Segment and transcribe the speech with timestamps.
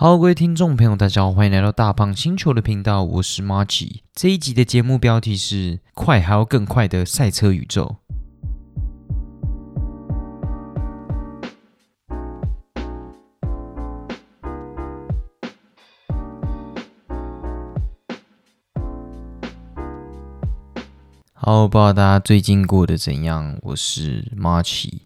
[0.00, 4.02] 好，各位听众朋友，大家好，欢迎来到大胖星球的频道，我是 Marky。
[4.14, 7.96] 这一集的节目标题是“快还要更快的赛车宇宙”。
[21.34, 23.58] 好，不知道大家最近过得怎样？
[23.62, 25.00] 我是 Marky。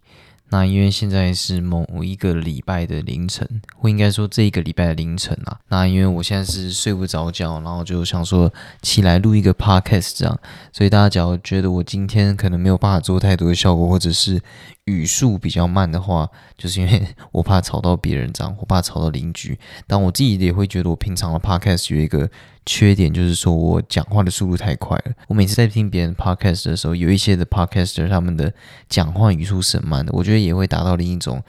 [0.53, 5.59] 那因为现在是某一个礼拜的凌晨，或应该说这一个礼拜的凌晨啊。
[5.69, 10.39] 那因为我现在是睡不着觉，然后就想说起来录一个 podcast 这样。
[10.71, 14.43] 所以大家只要觉得我今天可能没有办法做太多的效果，或者是
[14.85, 16.29] 语速比较慢的话，
[16.59, 19.59] 就是因为我怕吵到别人这样，我怕吵到邻居。
[19.87, 22.31] 但我自己也会觉得我平常的 podcast 有一个。
[22.65, 25.13] 缺点就是说我讲话的速度太快了。
[25.29, 28.53] 我每次在听别人 podcast 的时候，有一些的 podcaster 他们的
[28.89, 31.43] 讲话语速是慢的，我觉得也会达到另一种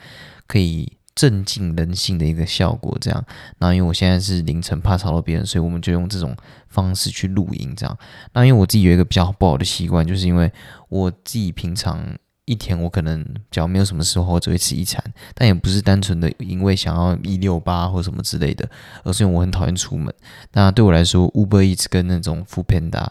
[0.46, 2.96] 可以镇静人心的一个效果。
[3.00, 3.24] 这样，
[3.58, 6.36] 那因为我现在是凌晨怕吵到别人，所以我们就用这种
[6.68, 7.72] 方式去录音。
[7.76, 7.98] 这样，
[8.32, 10.52] 那因为我自己有一个比较不好的习惯，就是因为
[10.88, 12.16] 我自己平常。
[12.46, 15.02] 一天我可能只要没有什么时候，我只会吃一餐，
[15.34, 18.68] 但也不是单纯的因为想要一六八或什么之类的，
[19.02, 20.12] 而是因为我很讨厌出门。
[20.52, 23.06] 那对我来说，Uber Eats 跟那种 Food Panda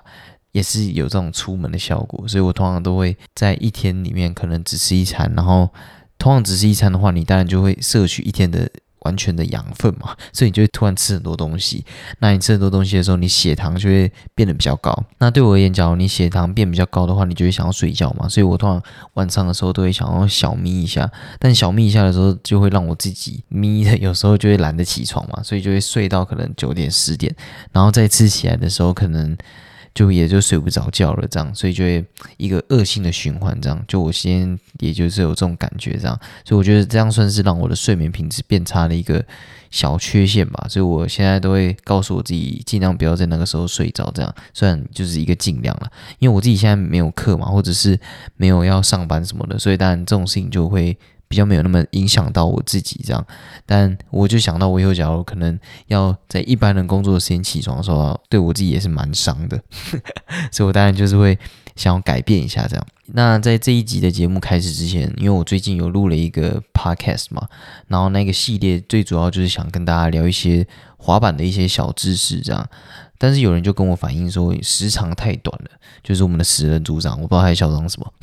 [0.52, 5.70] 也是有这种出门的效果，所以我通常都会在一天里面可能只吃一餐，然后
[6.18, 8.70] 通常只吃一餐的话，你当然就会摄取一天的。
[9.04, 11.86] 完全的养分嘛，所以你就会突然吃很多东西。
[12.20, 14.94] 那你吃很多东西的时候，你血糖就会变得比较高。
[15.18, 18.28] 那对我而言，假如你血糖变比较高的话，你就会想要睡觉嘛。
[18.28, 18.82] 所以我通常
[19.14, 21.10] 晚上的时候都会想要小眯一下，
[21.40, 27.36] 但小眯一下的时候，就会让我自己眯的，有时候就会懒得起床嘛，所以就会睡到可能九点十点，
[27.72, 29.38] 然后再吃起来的时候，可能。
[29.94, 32.04] 就也就睡不着觉了，这样，所以就会
[32.38, 33.84] 一个恶性的循环，这样。
[33.88, 39.24] 就我先也就是有这种感觉，这样，所以我觉得这样算是让我的睡眠品质变差的一个
[39.70, 40.66] 小缺陷吧。
[40.68, 44.36] 所以我现在都会告诉我自己，尽量不要在那个时候睡着，这样。
[44.54, 48.00] 虽然就是一个尽量了，因为我自己现在没有课嘛，或者是
[48.36, 50.98] 没有要上班什么的，所以当然这种事情就会。
[51.34, 53.26] 比较没有那么影响到我自己这样，
[53.66, 59.60] 但我就想到我以后假如可能要在一般人工作的时间起床的时候，对我自己也是蛮伤的，
[60.54, 61.36] 所以我当然就是会
[61.76, 62.88] 想要改变一下这样。
[63.08, 67.48] 那在这一集的节目开始之前，因为我最近有录了一个 podcast 嘛，
[67.88, 70.68] 然后那个系列最主要就是想跟大家聊一些
[70.98, 72.70] 滑板的一些小知识这样。
[73.24, 75.72] 但是有人就跟我反映说时长太短了，
[76.04, 78.14] 就是我们的十人组长，我不知道他在嚣张什么。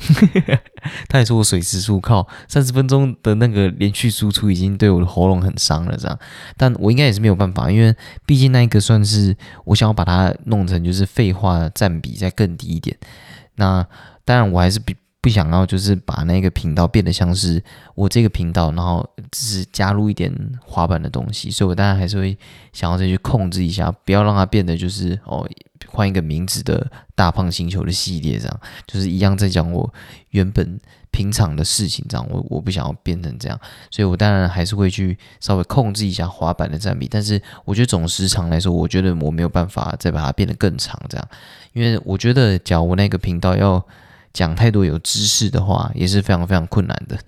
[1.09, 6.19] 他也说我水时速靠三十分钟的那个连续输出已经对我的喉咙很伤了，这样。
[6.55, 7.95] 但我应该也是没有办法，因为
[8.27, 9.35] 毕竟那一个算是
[9.65, 12.95] 我想要把它弄成就是废话占比再更低一点。
[13.55, 13.83] 那
[14.23, 14.95] 当然我还是比。
[15.21, 20.33] 不想要就是把那个频道变得像是我这个频道，然后只是加入一点
[20.65, 22.35] 滑板的东西，所以我当然还是会
[22.73, 25.47] 想要再去控制一下，不要让它变得就是哦
[25.85, 29.93] 换一个名字的大胖星球的系列这样，就是一样在讲我
[30.31, 30.79] 原本
[31.11, 33.59] 平常的事情这样，我我不想要变成这样，
[33.91, 41.27] 所以我当然还是会去稍微控制一下滑板的占比，但是我觉得总时长来说，我觉得我没有办法再把它变得更长这样，
[41.73, 43.85] 因为我觉得假如我那个频道要。
[44.33, 47.19] 讲太多有知识的话也是非常非常困难的，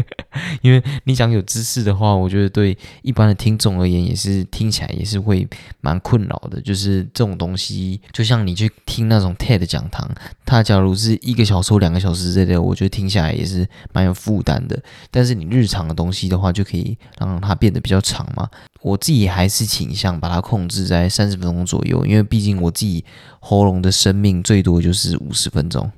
[0.62, 5.48] 因为你讲有知识的话，我觉得对一般的听众而言也是听起来也是会
[5.80, 6.60] 蛮困扰的。
[6.60, 10.08] 就是这种东西，就像你去听那种 TED 讲堂，
[10.44, 14.80] 它假如是一个小时或两个小时之类的，我觉得听下来也是蛮有负担的。
[15.10, 18.48] 但是你日常的东西的话，就可以让它变得比较长嘛。
[18.82, 23.04] 我自己还是倾向把它控制在三十分钟左右，因为毕竟我自己
[23.38, 25.90] 喉咙的生命最多就是五十分钟，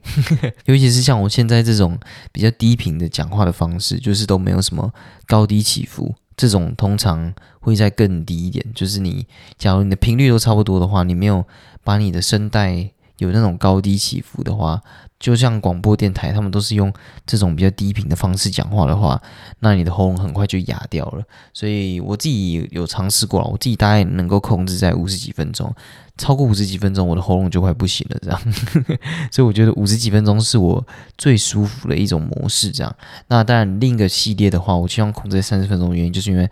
[0.65, 1.99] 尤其是像我现在这种
[2.33, 4.93] 比较低频的讲话的方式，就是都没有什么
[5.27, 8.65] 高低起伏，这种通常会在更低一点。
[8.75, 9.27] 就是你
[9.59, 11.45] 假如你的频率都差不多的话，你没有
[11.85, 14.81] 把你的声带有那种高低起伏的话。
[15.23, 16.93] 就像广播电台，他们都是用
[17.25, 19.23] 这种比较低频的方式讲话的话，
[19.61, 21.23] 那你的喉咙很快就哑掉了。
[21.53, 25.73] 所以我自己有尝试过，我自己大概能够控制在五十几分钟，
[26.19, 28.19] 超过五十几分钟，我的喉咙就快不行了。
[28.21, 28.41] 这样，
[29.31, 30.85] 所以我觉得五十几分钟是我
[31.17, 32.73] 最舒服的一种模式。
[32.73, 32.93] 这样，
[33.29, 36.51] 那当然另一个系列的话，我希望控制在三十分钟的原因，就是因为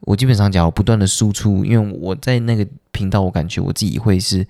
[0.00, 4.44] 我基本上讲不断的输出，因为我在那个频道，我感觉我自己会是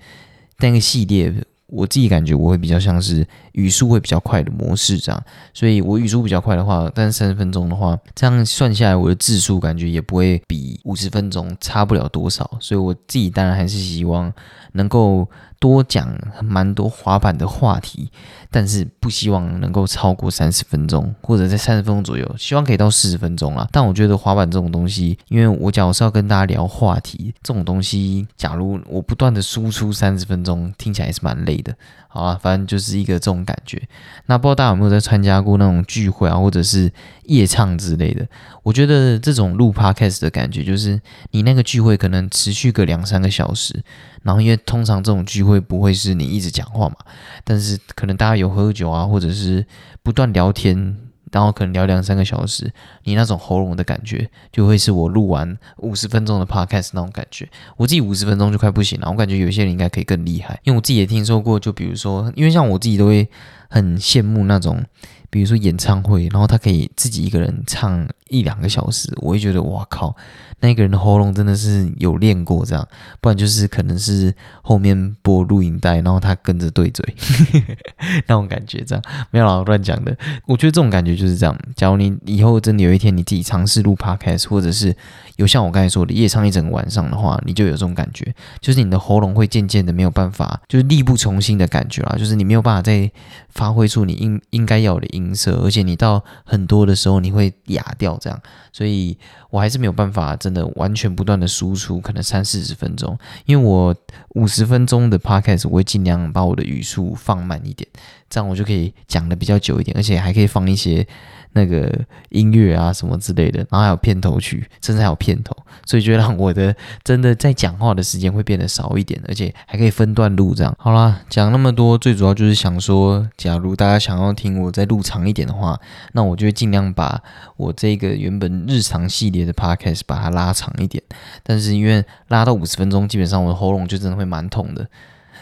[0.57, 1.31] 那个系列。
[1.69, 5.23] 我自己感觉我会比较像是语速会比较快的模式这样，
[5.53, 14.31] 所以我语速比较快的话，但三十分钟的话，这样算下来我的字数感觉也不会比五十分钟差不了多少，所以我自己当然还是希望
[14.73, 15.27] 能够。
[15.59, 16.09] 多讲
[16.41, 18.09] 蛮多滑板的话题，
[18.49, 23.67] 但是不希望能够超过三十分钟，或者在三十分钟左右，希望可以到四十分钟啊。
[23.71, 31.75] 但我觉得滑板这种东西，因为我讲我是要跟大家聊话题，这种东西，假如我不断的输出三十分钟，听起来是蛮累的。
[32.11, 33.79] 好啊，反正就是一个这种感觉。
[34.25, 36.91] 那不知道大家有没有在参加过那种聚会啊，或者是
[37.25, 38.27] 夜唱之类的？
[38.63, 43.83] 我觉得这种录 podcast 的感觉，就是你那个聚会可能持续个两三个小时。
[44.23, 46.95] 然后，因为通常这种聚会不会是你一直讲话嘛，
[47.43, 49.65] 但是可能大家有喝酒啊，或者是
[50.03, 50.97] 不断聊天，
[51.31, 52.71] 然后可能聊两三个小时，
[53.03, 57.49] 你那种喉咙的感觉，就会是我录完五十分钟的 podcast 那种感觉。
[57.77, 63.29] 我自己五十分钟就快不行了，我感觉有些人应该可以更厉害，因为我自己也听说过，就比如说，因为像我自己都会
[63.69, 64.83] 很羡慕那种。
[65.31, 70.15] 比如说演唱会，然后他可以自己一个人唱一两个小时，我会觉得哇靠，
[70.61, 72.87] 那个人的喉咙真的是有练过这样，
[73.19, 77.15] 不然就是可能是后面播录影带，然后他跟着对嘴
[78.25, 80.17] 那种感觉这样，没有啦，乱讲的。
[80.45, 81.57] 我觉得这种感觉就是这样。
[81.75, 84.95] 假如你以后真的有一天你自己尝试录 podcast，或者是
[85.35, 93.11] 有像我刚才说的夜唱一整晚上的话，你就有这种感觉，就是你的喉咙会渐渐的没有办法，就是力不从心的感觉啦，就是你没有办法再
[93.49, 95.09] 发挥出你应应该要的。
[95.09, 98.39] 音色，而且你到很多的时候你会哑掉，这样，
[98.71, 99.17] 所以
[99.49, 103.95] 我还是没有办法真的完全不断的输出，可能三四十分钟，因为我
[104.35, 107.87] 五十分钟的 podcast 我会尽量把我的语速放慢一点，
[108.29, 111.07] 这样我就可以讲的比较久一点，而且还可以放一些。
[111.53, 111.91] 那个
[112.29, 115.55] 音乐啊什么之类的，然后还有片头曲，甚至还有片头，
[115.85, 120.75] 所以就让我的真的在讲话的时间会变得少一点，而且还可以分段录这样。
[120.77, 125.79] 好啦，讲那么多，最主要就是想说，假如大家想要听我再录长一点的话，
[126.13, 127.21] 那我就会尽量把
[127.57, 131.03] 我这个原本日常系列的 podcast 把它拉长一点。
[131.43, 134.87] 但是因为拉到五十分钟，基本上我的喉咙就真的会蛮痛的。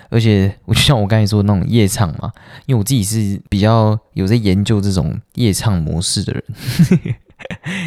[0.09, 2.31] 而且我就像我刚才说的那种夜唱嘛，
[2.65, 7.15] 因为我自己是比较有在研究这种夜唱模式的人。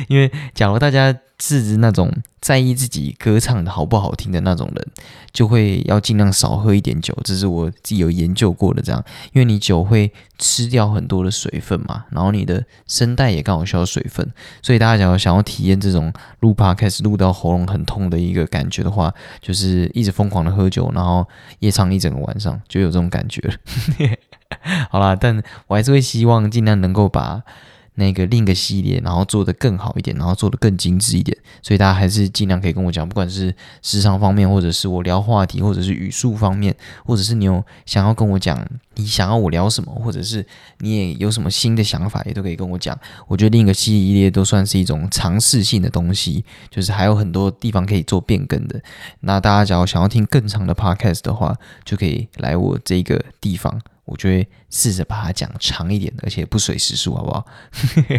[0.08, 4.86] 因为假如大家是那种在意自己歌唱的好不好听的那种人，
[5.32, 7.16] 就会要尽量少喝一点酒。
[7.24, 9.02] 这是我自己有研究过的，这样，
[9.32, 14.26] 因为你酒会吃掉很多的水分嘛，然后你的声带也刚好需要水分，
[14.62, 21.26] 所以大家假如想要体验这种录 podcast 录到喉咙很痛的一个感觉的话，就是一直疯狂的喝酒，然后
[21.60, 23.54] 夜唱一整个晚上，就有这种感觉了。
[24.90, 27.42] 好啦，但我还是会希望尽量能够把。
[27.94, 40.44] 那个另一个系列，然后做的更好一点，然后做的更精致一点，所以大家还是尽量可以跟我讲，不管是时长方面，或者是我聊话题，或者是语速方面，或者是你有想要跟我讲，你想要我聊什么，或者是
[40.78, 42.98] 你也有什么新的想法，也都可以跟我讲。
[43.26, 48.80] 我觉得另一个系列都算是一种尝试性的东西，就是还有很多地方可以做变更的。
[49.20, 53.80] 那大家假如想要听更长的 podcast 的话，就可以来我这个地方。
[54.10, 57.46] 我就会试着把它讲长一点，而且不随时数，好不好？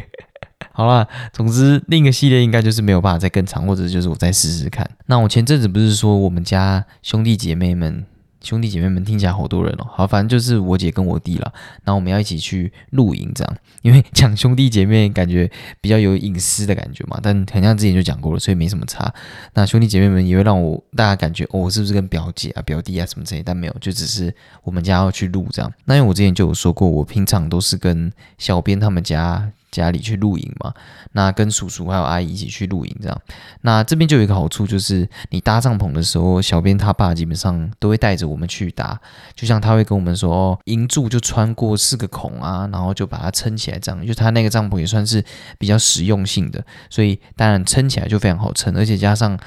[0.74, 4.90] 好了，总之另一个系列应该就是没有办法再更长，或者就是我再试试看。
[5.06, 8.06] 那我前阵子不是说我们家兄弟姐妹们。
[8.42, 11.54] 兄弟姐妹们听起来好多人哦，好，反正就是我姐跟我弟了，
[11.84, 15.50] 然后我们要一起去露营这样，因为讲兄弟姐妹感觉
[15.80, 19.14] 比较有隐私的感觉嘛，但好像之前就讲过了，所以没什么差。
[19.54, 24.34] 那兄弟姐妹们也会让我大家感觉哦，我是不是跟表姐啊、表弟啊什么之类，但没有，就只是
[24.64, 25.72] 我们家要去录这样。
[25.86, 29.52] 那因为我之前就有说过，我平常都是跟小编他们家。
[29.72, 30.74] 家里去露营嘛，
[31.14, 33.22] 那跟叔叔还有阿姨一起去露营，这样，
[33.62, 39.00] 那这边就有一个好处，就是你搭帐篷的时候，小编他爸基本上都会带着我们去搭，
[39.34, 45.24] 就像他会跟我们说，哦，营柱就穿过四个孔啊，然后就把它撑起来，这样，就他那个帐篷也算是
[45.58, 49.40] 比较实用性的，所以当然撑起来就非常好撑，而且加上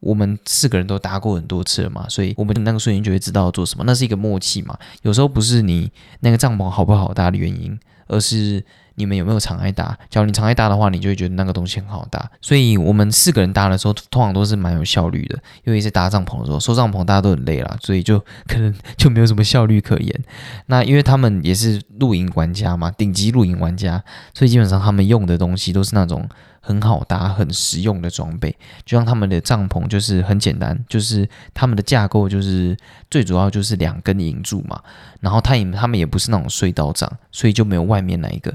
[0.00, 8.64] 我们四个人都搭过很多次了嘛，所以我们那个瞬间就会知道做什么，那是一个默契嘛，有时候不是你那个帐篷好不好搭的原因，而是。
[9.00, 9.98] 你们有没有常爱搭？
[10.08, 12.30] 假如你常爱搭的话，你就会觉得那个东西很好搭。
[12.40, 15.38] 所以，我们四个人搭的时候，通常都是蛮有效率的。
[15.64, 20.24] 因为是搭帐篷的时候，收帐篷大家都很累了，所以就可能 就没有什么效率可言。
[20.66, 24.04] 那因为他们也是露营玩家嘛，顶级露营玩家，
[24.34, 26.28] 所以基本上他们用的东西都是那种。
[26.62, 28.54] 很好搭、很实用的装备，
[28.84, 32.76] 就像他们的帐篷就是很简单，就是他们的架构就是
[33.10, 34.78] 最主要就是两根银柱嘛，
[35.20, 38.54] 然后他也他们也不是那种隧道帐，所以就没有外面那一个，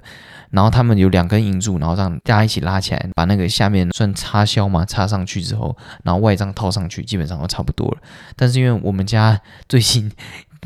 [0.51, 7.97] 然后他们有两根银柱，然后让大家一起拉起来，把那个下面算插销嘛，插上去之后，然后外帐套上去，基本上都差不多了。
[8.35, 10.11] 但是因为我们家最近。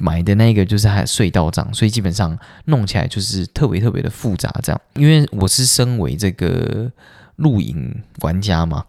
[0.02, 4.50] 买的那个就是还隧道帐，所以基本上弄起来就是特别特别的复杂。
[4.64, 6.90] 这样，因为我是身为这个。
[7.40, 8.86] 露营玩家嘛，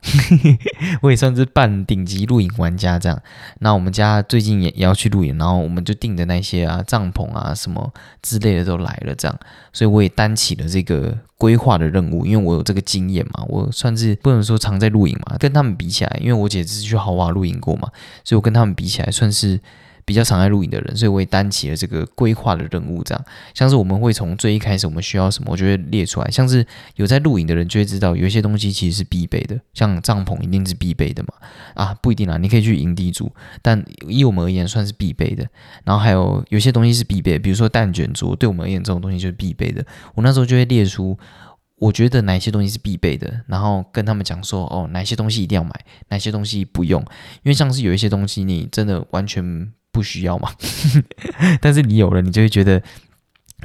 [1.02, 3.19] 我也算是半顶级露营玩家这样。
[3.61, 7.92] 那我们家最近也也要去露营，然后我们就订的那些啊帐篷啊什么
[8.23, 9.38] 之类的都来了这样，
[9.73, 17.88] 所以我也担起了这个规划的任务，因为我有这个经验嘛，我算是不能说常在露营嘛，跟他们比起来，因为我姐只是去豪华露营过嘛，
[18.25, 19.61] 所以我跟他们比起来算是。
[20.04, 23.02] 比较常爱露营的人，所以我也担起了这个规划的任务。
[23.04, 26.30] 这样，像是我们会从最一开始我们需要什么，我就会列出来。
[26.30, 26.66] 像是
[26.97, 31.28] 有在露营的人就会知道，有一些东西其实是必备的，像帐篷一定是必备的嘛。
[31.75, 33.30] 啊，不一定啦，你可以去营地住，
[33.62, 35.47] 但以我们而言算是必备的。
[35.85, 39.85] 然后还有有些东西是必备，比如说蛋卷桌，对我们而言这种东西就是必备的。
[40.14, 41.19] 我那时候就会列出，
[41.76, 45.73] 我觉得哪些东西是必备的，然后跟他们讲说，哦，哪些东西一定要买，
[46.09, 47.00] 哪些东西不用。
[47.42, 49.73] 因为像是有一些东西，你真的完全。
[49.92, 50.50] 不需要嘛？
[51.61, 52.82] 但是你有了，你就会觉得，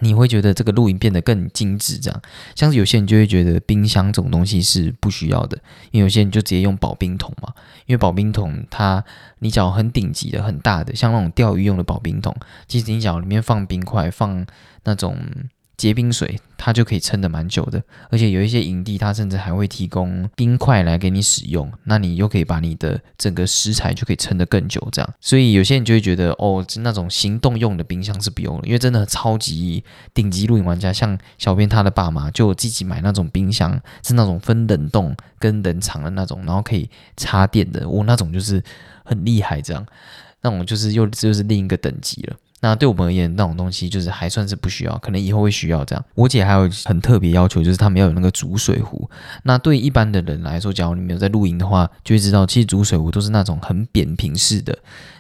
[0.01, 1.97] 你会觉得这个露营变得更精致。
[1.97, 2.21] 这样，
[2.55, 5.57] 像是有些人就会觉得冰箱这种东西是不需要的，
[5.91, 7.53] 因为有些人就直接用保冰桶嘛。
[7.85, 9.03] 因为保冰桶它，
[9.39, 12.35] 你脚很顶级的、很大的，像那种钓鱼用的保冰桶，
[12.67, 14.45] 其实你只要里面放冰块，放
[14.83, 15.17] 那种。
[15.77, 25.13] 结冰水，它就可以撑得蛮久的，而且有一些营地，它甚至还会提供冰块来给你使用，那你又可以把你的整个食材就可以撑得更久，这样。
[25.19, 38.63] 所以有些人就会觉得，哦，那种行动用的冰箱是不用了，因为真的超级顶级露营玩家，像小编他的爸妈就自己买那种冰箱，是那种分冷冻跟冷藏的那种，然后可以插电的，我那种就是
[39.03, 39.85] 很厉害，这样，
[40.41, 42.35] 那种就是又就是另一个等级了。
[42.67, 46.03] 那对我们而言，那种东西就是还算是不需要，可能以后会需要这样。
[46.15, 49.07] 我姐还有很特别要求，就是他们要有那个煮水壶。
[49.43, 54.75] 那对一般的人来说，假如你没有在露营的话，就会知道，其实煮水壶都是那种很扁平式的，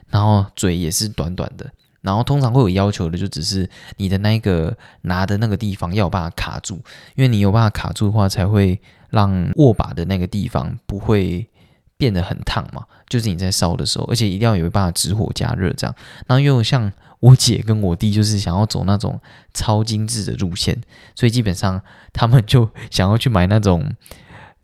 [0.09, 1.69] 然后嘴也是短短的，
[2.01, 6.81] 然后通常会有要求的，就只是你的那个拿的那个地方要有办法卡住，
[7.13, 11.47] 因为你有办法卡住的话，才会让握把的那个地方不会
[11.95, 12.83] 变得很烫嘛。
[13.07, 15.95] 就是你在烧的时候，而且一定要有办法直火加热这样。
[16.25, 16.91] 然后又像。
[17.25, 19.19] 我姐跟我弟就是想要走那种
[19.53, 20.77] 超精致的路线，
[21.15, 21.81] 所以基本上
[22.13, 23.95] 他们就 想要去买那种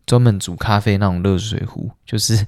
[0.06, 2.46] 专门煮咖啡那种热水壶，就是。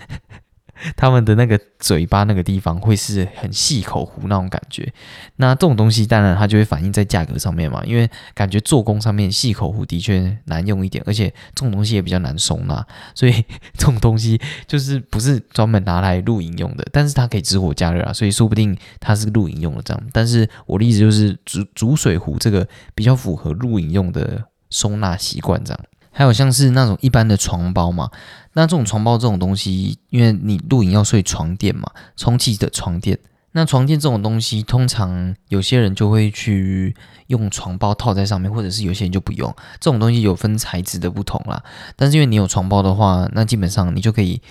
[0.95, 4.91] 他们的那个嘴巴那个地方会是很细口壶那种感觉，
[5.37, 13.31] 那这种东西当然它就会反映在价格上面嘛，因为感觉做工上面细口壶的确难用一点，而且这种东西也比较难收纳， 所以
[13.77, 20.03] 这种东西就是不是专门拿来露营用的，但是它可以直火加热啊，所以说不定它是露营用的这样。
[20.11, 25.79] 但是我的意思就是煮煮水壶这个比较符合露营用的收纳习惯这样。
[26.13, 28.09] 还有像是那种一般的床包嘛，
[28.53, 33.19] 那这种床包这种东西，因为你露营要睡床垫嘛，充气的床垫。
[33.55, 36.95] 那床垫这种东西，通常有些人就会去
[37.27, 39.55] 用床包套在上面，或者是有些人就不用。
[39.79, 41.63] 这种东西有分材质的不同啦。
[41.95, 44.41] 但是因为你有床包的话，那基本上你就可以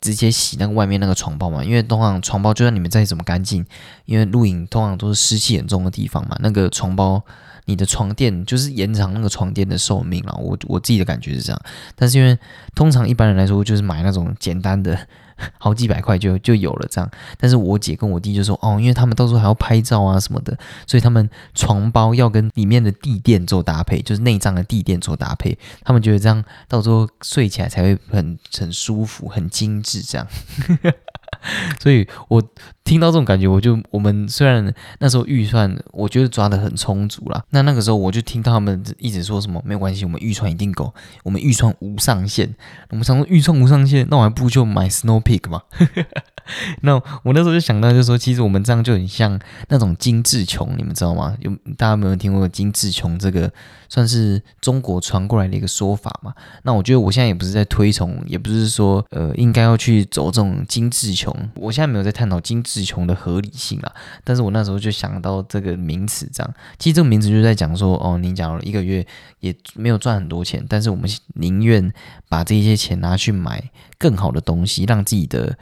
[0.00, 1.62] 直接洗那个外面那个床包嘛。
[1.62, 3.64] 因为通常床包就算你们再怎么干净，
[4.04, 7.24] 因为露营通常都是湿气很重的地方嘛，那个床包。
[7.68, 11.62] 你的床垫就是延长那个床垫的寿命了，我我自己的感觉是这样。
[11.94, 12.36] 但是因为
[12.74, 14.98] 通常一般人来说，就是买那种简单的，
[15.58, 17.10] 好几百块就就有了这样。
[17.36, 20.56] 但是我姐跟我弟就说，哦，因为他们到时候还要拍照啊什么的，
[20.86, 25.58] 所以他们床包要跟里面的地垫做搭配，就是内脏的地垫做搭配。
[25.82, 30.26] 他们觉得这样到时候睡起来才会很很舒服、很精致这样。
[31.78, 32.42] 所以我
[32.88, 42.48] 听到这种感觉，我就我们虽然那时候预算我觉得抓的很充足了，那那个时候我就听到他们一直说什么没有关系，我们预算一定够，我们预算无上限。
[42.88, 45.60] 我们常说预算无上限，那我还不如就买 Snow Peak 嘛。
[46.80, 51.36] 那我那时候就想到，就说其实我们这样就很像那种精致穷，你们知道吗？
[51.40, 53.52] 有大家有没有听过精致穷这个
[53.90, 56.32] 算是中国传过来的一个说法嘛？
[56.62, 61.34] 那我觉得我现在也不是在推崇，也不是说呃应该要去走这种精致穷。
[61.56, 63.92] 我现在没有在探讨精致自穷的合理性啊，
[64.22, 69.04] 但是我那时候就想到这个名词，这样其实这个名词就在讲说，哦，你假如一个月
[69.40, 71.92] 也没有赚很多钱，但是我们宁愿
[72.28, 75.58] 把这些钱拿去买更好的东西，让自己的。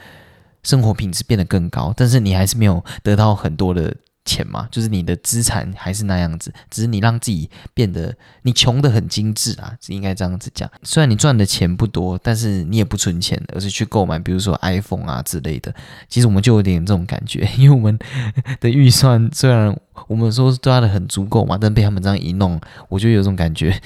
[0.62, 3.94] 生活品质变得更高，但是你还是没有得到很多的
[4.26, 4.68] 钱嘛？
[4.70, 10.70] 就是你的资产还是那样子，只是你让自己变得你穷的很精致啊，应该这样子讲。
[10.82, 15.74] 虽然你赚的钱不多，但是你也不存钱，而是去购买，比如说 iPhone 啊之类的。
[16.08, 17.98] 其实我们就有点这种感觉，因为我们
[18.60, 19.74] 的预算虽然
[20.08, 23.80] 我们说抓的很足够嘛，但被他们这样一弄，我就有种感觉，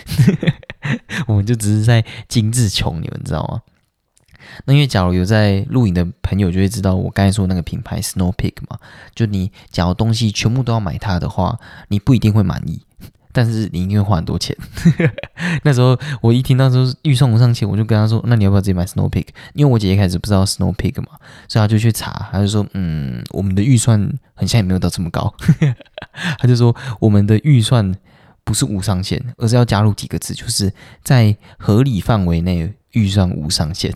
[1.28, 3.62] 我们就只是在精致穷，你们知道吗？
[4.64, 8.78] 那因为假如有在露营的朋友就会知道，我刚才说那个品牌 Snow Peak 嘛，
[9.14, 12.83] 就你假如东西全部都要买它的话，你不一定会满意，
[13.33, 14.57] 但是你一定会花很多钱。
[15.62, 21.09] 那时候我一听到说预算不上钱，我就跟他说：“那你要不要自己买 Snow Peak？” 因为我姐姐开始不知道 Snow Peak 嘛，
[21.49, 24.00] 所以她就去查，她就说：“嗯，我们的预算
[24.35, 25.33] 很像也没有到这么高。
[26.38, 27.95] ”她就说：“我们的预算
[28.50, 30.73] 不是无上限，而是要加入几个字，就是
[31.04, 33.95] 在合理范围内。”预算无上限，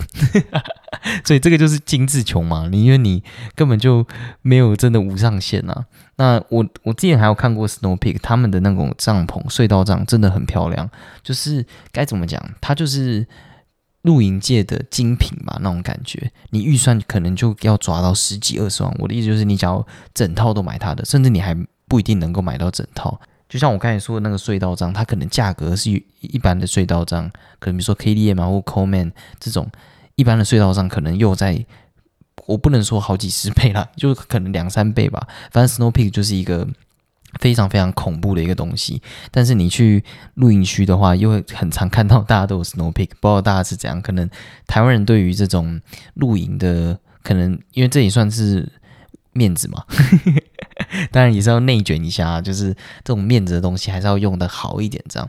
[1.26, 2.68] 所以这个就是精致穷嘛。
[2.70, 3.24] 你因为你
[3.56, 4.06] 根本就
[4.40, 5.84] 没有真的无上限啊。
[6.14, 10.88] 那我我之前还有看过 Snow Peak 他们的那种帐篷隧道帐真的很漂亮，
[11.24, 13.26] 就是该怎么讲，它就是
[14.02, 16.30] 露营界的精品嘛那种感觉。
[16.50, 18.94] 你预算可能就要抓到十几二十万。
[19.00, 19.84] 我的意思就是，你只要
[20.14, 21.52] 整套都买它的，甚至你还
[21.88, 23.20] 不一定能够买到整套。
[23.54, 27.30] 就像我刚才说的那个隧道帐，它可能价格是一般的隧道帐，
[27.60, 29.70] 可能比如说 KDM 啊或 Coleman 这种
[30.16, 31.64] 一般的隧道帐，可能又在
[32.46, 35.28] 我不能说好几十倍啦，就可能两三倍吧。
[35.52, 36.66] 反正 Snow Peak 就是一个
[37.38, 39.00] 非常非常恐怖的一个东西。
[39.30, 40.02] 但是你去
[40.34, 44.02] 露营区的话，又会很常看到大家都有 Snow Peak，不知道大家是怎样？
[44.02, 44.28] 可能
[44.66, 45.80] 台湾人对于这种
[46.14, 48.68] 露营的，可能因为这也算是。
[49.36, 49.84] 面子嘛，
[51.10, 52.72] 当然也是要内卷一下，就是
[53.02, 55.02] 这种面子的东西还是要用的好一点。
[55.08, 55.28] 这样，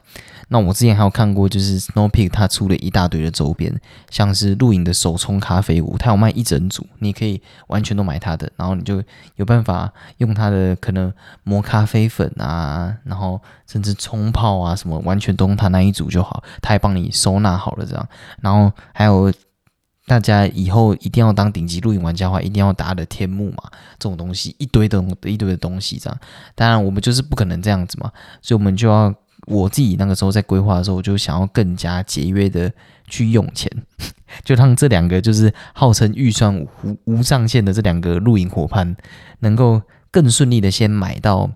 [0.49, 3.73] 那我之前还有看过，就是 Snow Peak 它出了一大堆的周边，
[4.09, 9.03] 像是露营的手冲咖啡壶，它有卖一整组，你可以完全都买它的，然后你就
[9.35, 11.11] 有办法用它的可能
[11.43, 18.07] 磨咖啡粉啊，然后甚至冲泡啊什么，完全都用它那一组就好，它还帮你收纳好了这样，
[18.41, 19.31] 然后还有。
[20.07, 23.63] 大家以后一定要当顶级露营玩家的话，一定要打的天幕嘛，
[23.97, 26.19] 这种东西一堆的一堆的东西这样。
[26.53, 29.11] 当然我们就是不可能这样子嘛，所以我们就要
[29.47, 32.71] 我自己那个时候在规划的时候，我就想要更加节约的
[33.07, 33.67] 去用钱，
[34.45, 38.95] 就让这两个就是号称预算无无上限的这两个露营伙伴，
[39.39, 39.81] 能够
[40.11, 41.49] 更顺利的先买到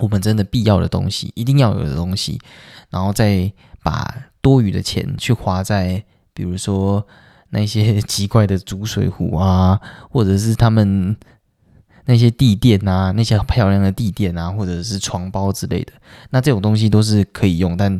[0.00, 2.40] 我们真的必要的东西，一定要有的东西，
[2.88, 7.06] 然后再把多余的钱去花在比如说。
[7.54, 9.80] 那些 奇怪的煮水壶啊，
[10.10, 11.16] 或者是他们
[12.04, 15.92] 那些地垫啊，那些漂亮的地垫啊，或者是床包之类的，
[16.30, 17.98] 那这种东西都是可以用，但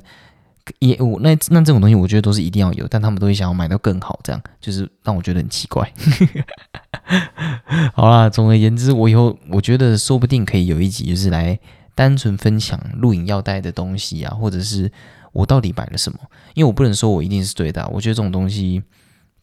[0.78, 5.90] 也我那那这种东西，我觉得都是一定要有，但他们都会想要买到更好，这样就是让我觉得很奇怪。
[7.94, 11.58] 好啦，总而言之，我以后我觉得说不定可以有一集，就是来
[11.94, 14.90] 单纯分享录影要带的东西啊，或者是
[15.32, 16.18] 我到底买了什么，
[16.54, 18.82] 因为我不能说我一定是对的，我觉得这种东西。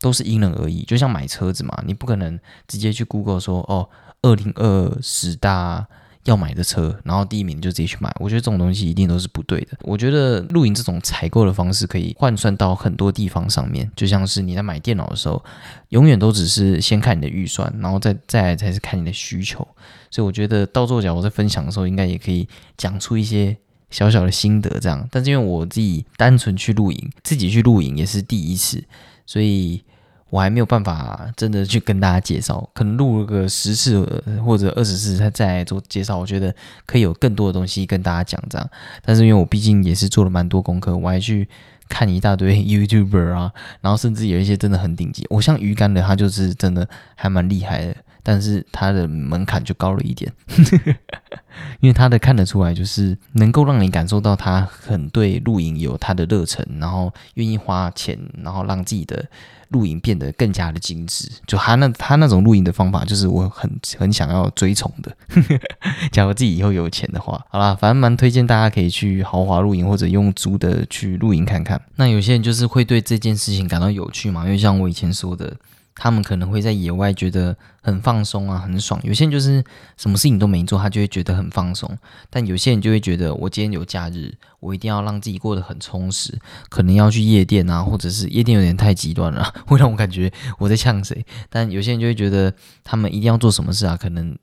[0.02, 2.38] 都是因人而异，就像买车子嘛，你不可能
[2.68, 3.88] 直接去 Google 说哦，
[4.24, 5.88] 二零二十大
[6.24, 8.14] 要买的车，然后第一名就直接去买。
[8.20, 9.78] 我觉得这种东西一定都是不对的。
[9.82, 15.44] 我觉得露营这种采购的方式可以换算到很多地方上面，就像是你在买电脑的时候，
[15.90, 19.68] 永远都只是先看你的预算，然后再 再来才是看你的需求。
[20.10, 23.56] 所以我觉得倒座脚我在分享的时候，应该也可以讲出一些
[23.90, 25.08] 小小的心得这样。
[25.12, 28.84] 但是因为我自己单纯去露营，自己去露营也是第一次，
[29.26, 29.84] 所以。
[30.32, 34.00] 我还没有办法真的去跟大家介绍，可能录个十次
[34.44, 38.70] 或者二十次，再再来做介绍，我觉得可以有更多的东西跟大家讲这样。
[39.04, 41.48] 但是因为我毕竟也是做了蛮多功课，我还去
[41.90, 50.32] 看一大堆 YouTuber 啊，然后甚至有一些真的很顶级，我像鱼竿的他就是真的还蛮厉害的，但是他的门槛就高了一点，
[51.80, 59.26] 因为他的看得出来就是能够让你感受到他很对露营有他的热忱，然后愿意花钱，然后让自己的。
[59.72, 65.16] 露营变得更加的精致，就他那他那种露营的方法，就是我很很想要追崇的。
[66.12, 71.82] 假如自己以后有钱的话，好啦，反正蛮推荐大家可以去豪华露营或者用租的去露营看看。
[71.96, 75.56] 那有些人就是会对这件事情感到有趣嘛，因为像我以前说的。
[75.96, 79.00] 他们可能会在野外觉得很放松啊，很爽。
[79.04, 79.64] 有些人就是
[79.98, 81.98] 什么事情都没做，他就会觉得很放松。
[82.30, 86.38] 但有些人就会觉得，我今天有假日，我一定要让自己过得很充实，
[86.70, 91.26] 可能要去夜店啊，或者是夜店有点太极端了， 会让我感觉我在呛谁。
[91.50, 94.38] 但有些人就会觉得，他们一定要做什么事啊，可能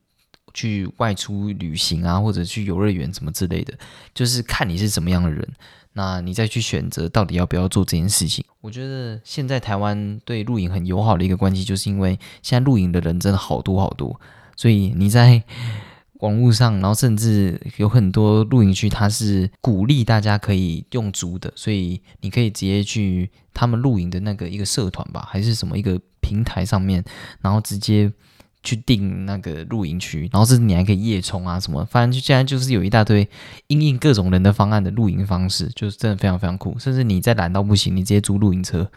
[0.54, 3.72] 去外出旅行啊，或者去游乐园什么之类的，
[4.14, 5.48] 就是看你是什么样的人。
[5.98, 8.44] 那你再去选择到底要不要做这件事情？
[8.61, 14.20] 我觉得现在台湾对露营很友好的一个关系，就是因为现在露营的人真的好多好多，
[14.54, 15.42] 所以你在
[16.20, 27.04] 网络上，然后甚至有很多露营区，它是鼓励大家可以用租的，所以你可以直接去他们露营的那个一个社团吧，还是什么一个平台上面，
[27.40, 28.12] 然后直接。
[28.68, 33.26] 去订那个露营区，然后是你还可以夜冲啊什么，反正就现在就是有一大堆
[33.68, 36.78] 应应各种人的方案的露营方式，就是真的非常非常酷。
[36.78, 38.90] 甚至你再懒到不行，你直接租露营车，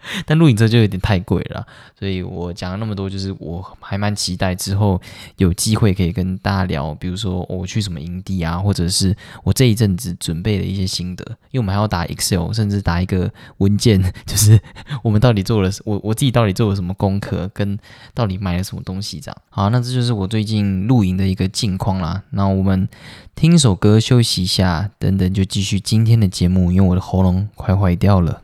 [0.26, 1.66] 但露营车就有点太贵了，
[1.98, 5.00] 所以我讲了那么多，就是我还蛮期待之后
[5.36, 14.60] 有机会可以跟大家聊，比如说我去什么营地啊，或者是我这一阵子准备的一些心得，因为我们还要打 Excel，甚至打一个文件， 就是
[15.02, 17.78] 我们到底做了我我自己到底做了什么功课，跟
[18.14, 19.36] 到底买了什么东西这样。
[19.50, 22.22] 好，那这就是我最近露营的一个近况啦。
[22.30, 22.88] 那我们
[23.34, 28.42] 听一首歌休息一下，等等就继续今天的节目，因为我的喉咙快坏掉了。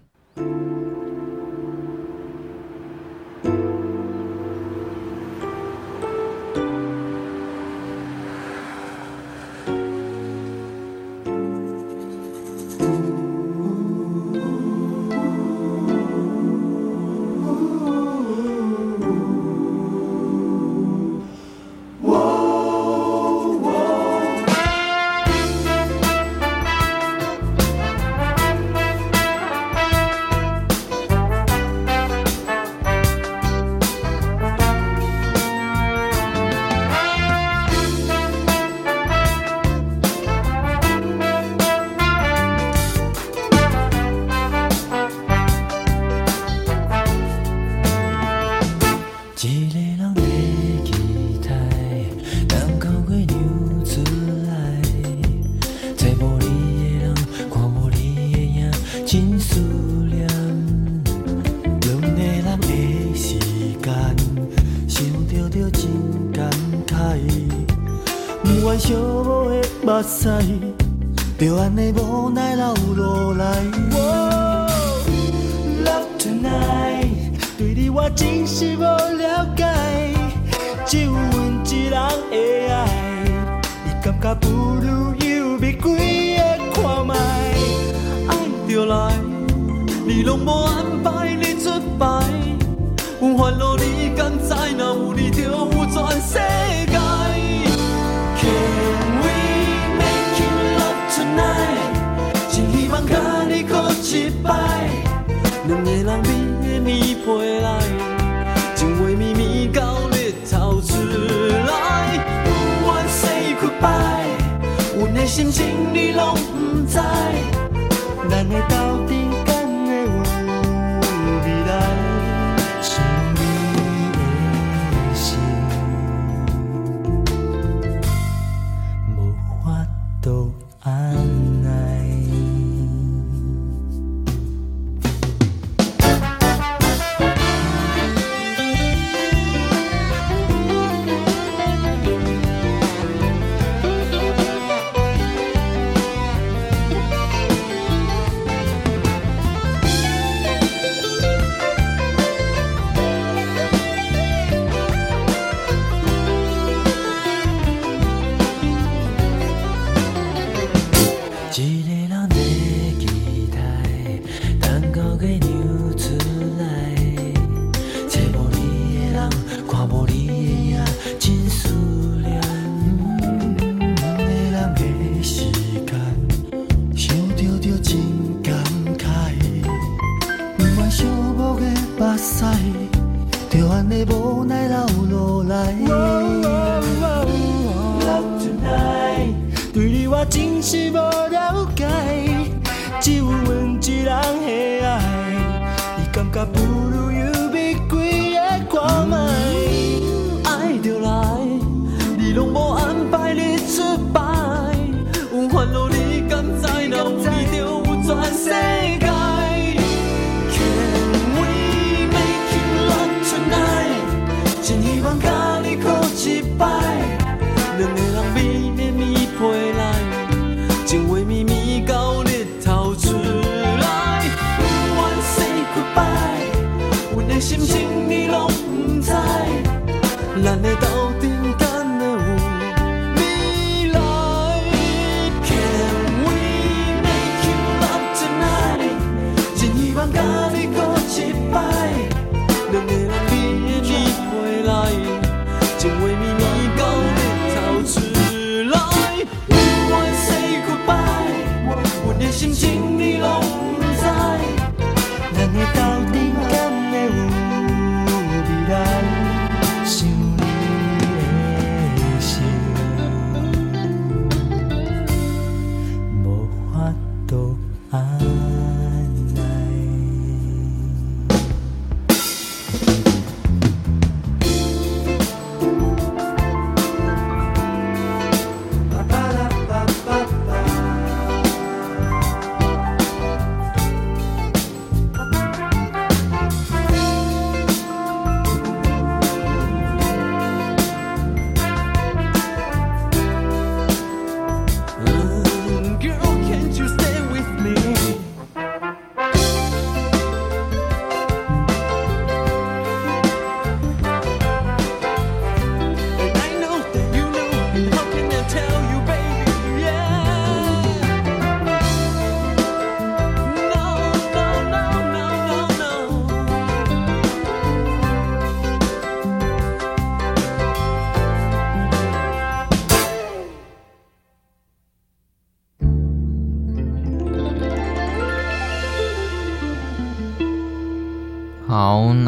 [93.24, 93.73] 心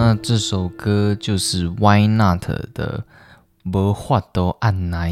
[0.06, 3.04] 那这首歌就是 Why Not 的
[3.68, 5.10] 《无法度按耐》，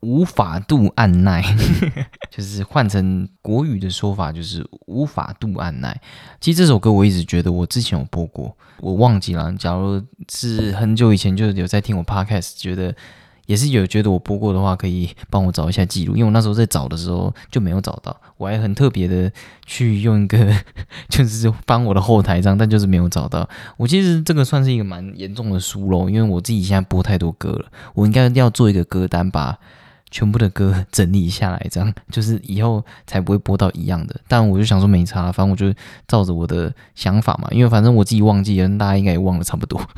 [0.00, 1.44] 无法度按耐，
[2.32, 6.00] 就是换成国语的说法就是无法度按耐。
[6.40, 9.52] 其实这首歌我一直觉得我之前有播过，我忘记了。
[9.58, 12.94] 假如是很久以前就有在听我 Podcast，觉得。
[13.46, 19.30] 也是有觉得我播过的话，可以帮我找一下记录，因为我那时候在找的时候就没有找到，我还很特别的
[19.66, 20.54] 去用一个
[21.08, 23.48] 就是帮我的后台这样，但就是没有找到。
[23.76, 29.58] 我其实这个算是一个蛮严重的疏漏，因为我自己现在播太多歌了，我应该要做一个歌单，把
[30.10, 34.14] 全部的歌整理下来，这样就是以后才不会播到一样的。
[34.28, 35.74] 但我就想说没差，反正我就
[36.06, 39.80] 照着我的想法嘛，因为反正我自己忘记了，大家应该也忘了差不多。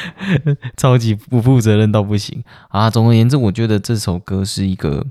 [0.76, 2.88] 超级不负责任到不行啊！
[2.90, 5.06] 总而言之，我觉得这首歌是一个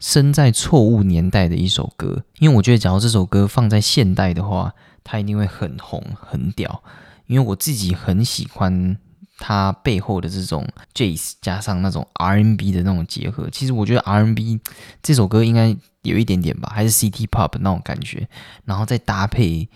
[0.00, 6.82] 生在错误年代的一首歌，因为我觉得，假如这首歌放在现代的话，它一定会很红很屌。
[7.26, 8.96] 因为我自己很喜欢
[9.38, 13.48] 它背后的这种 jazz 加上那种 R&B 的那种结合。
[13.50, 14.60] 其实我觉得 R&B
[15.02, 18.28] 这首歌应该有一点点吧，还是 City Pop 那种感觉，
[18.64, 19.68] 然后再搭配。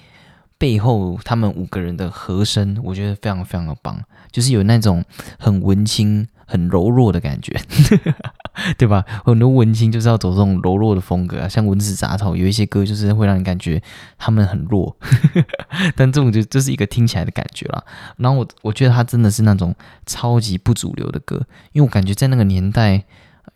[0.59, 5.05] 背后他们五个人的和声，我觉得非常非常的棒，就是有那种
[5.39, 7.57] 很文青、很柔弱的感觉，
[8.77, 9.05] 对吧？
[9.25, 13.81] 很多文青就是要走这种柔弱的风格啊，像文字杂草有一些歌就是会让你感觉
[14.19, 14.97] 他们很弱，
[15.95, 17.85] 但这种就这是一个听起来的感觉啦。
[18.17, 19.73] 然后我我觉得他真的是那种
[20.07, 21.37] 超级不主流的歌，
[21.71, 23.05] 因为我感觉在那个年代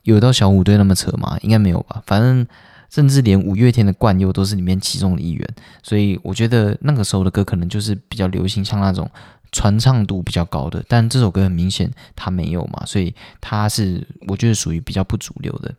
[0.04, 1.36] 有到小虎队那么扯吗？
[1.42, 2.46] 应该没有吧，反正。
[2.92, 5.48] 甚至连五月天的冠佑都是里面其中的一员，
[5.83, 9.11] 所以我觉得那个时候的歌可能就是比较流行，像那种
[9.50, 10.85] 传唱度比较高的。
[10.87, 15.74] 但这首歌很明显它没有嘛，所以它是我觉得属于比较不主流的。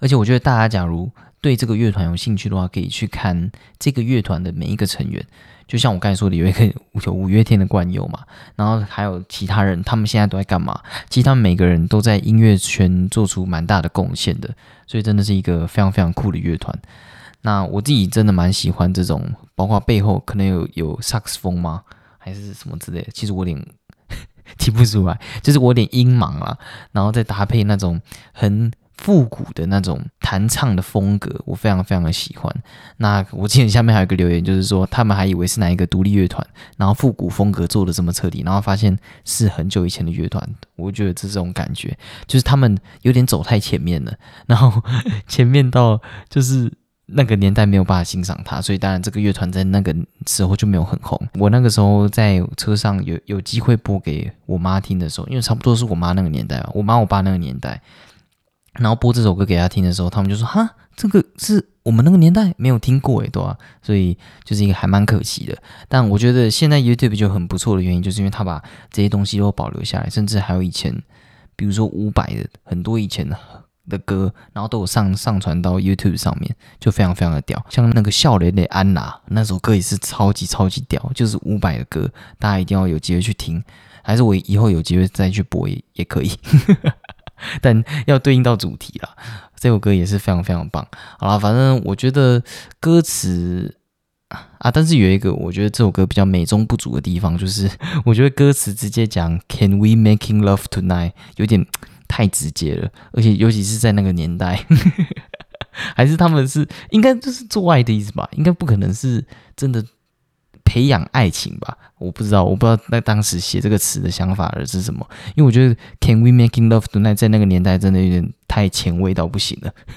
[0.00, 1.08] 而且我觉得大家假如
[1.40, 5.24] 对这个乐团有兴趣的话，可以去看这个乐团的每一个成员。
[5.68, 6.66] 就像我刚才说的，有一个
[7.06, 8.18] 有五月天的冠佑嘛，
[8.56, 10.78] 然后还有其他人，他们现在都在干嘛？
[11.08, 14.52] 其实他们每个人都在音乐圈做出蛮大的贡献的，
[14.92, 16.78] 所以真的是一个非常非常酷的乐团。
[17.40, 21.82] 那我自己真的蛮喜欢这种，包括背后可能有有萨克斯风吗，
[22.18, 23.10] 还是什么之类的？
[23.10, 23.66] 其实我有点
[24.58, 26.58] 听不出来，就是我有点音盲啊，
[26.92, 27.98] 然后再搭配那种
[28.34, 28.70] 很。
[29.02, 32.54] 复古的那种弹唱的风格，我非常非常的喜欢。
[32.98, 40.48] 那我记得下面还有一个留言，就是说他们还以为是哪一个独立乐团，然后复古风格做的这么彻底，然后发现是很久以前的乐团。
[40.76, 44.14] 我觉得这种感觉，就是他们有点走太前面了，
[44.46, 44.80] 然后
[45.26, 46.72] 前面到就是
[47.06, 49.92] 那个年代没有办法欣赏它，所以当然这个乐团在那个
[50.28, 51.20] 时候就没有很红。
[51.34, 57.82] 我那个时候在车上有有机会播给我妈听的时候，因为差不多是我妈那个年代吧，我妈我爸那个年代。
[58.74, 65.56] 然后播这首歌给他听的时候，他们就说：“哈，这个是我们那个年代没有听过诶，对吧？”所以就是一个还蛮可惜的。
[65.88, 71.02] 但我觉得现在 YouTube 就很不错的原因，就是因为他把这些东西都保留下来，甚至还有以前，
[71.54, 73.36] 比如说伍佰的很多以前的
[73.90, 77.62] 的歌，然后都有上上传到 YouTube 上面，就非常非常的屌。
[77.68, 83.62] 像那个笑脸的安娜那首歌也是超级超级屌，就是伍佰的歌，大家一定要有机会去听，
[84.02, 86.30] 还是我以后有机会再去播也也可以。
[87.60, 89.16] 但要对应到主题啦，
[89.56, 90.86] 这首歌也是非常非常棒。
[91.18, 92.42] 好了，反正我觉得
[92.80, 93.76] 歌词
[94.58, 97.70] 啊，但是有一个我觉得这首歌比较美中不足的地方，就是
[98.06, 101.66] 我觉得歌词直接讲 “Can we making love tonight” 有点
[102.08, 104.64] 太直接了，而且尤其是在那个年代，
[105.96, 108.28] 还是他们是应该就是做爱的意思吧？
[108.32, 109.24] 应该不可能是
[109.56, 109.84] 真的。
[110.64, 115.06] 培养爱情吧，我不知道，我不知道那当时写这个词的想法是什么。
[115.34, 119.72] 因为我觉得 "Can we making love tonight" 在那个年代真的有点太前卫到不行了，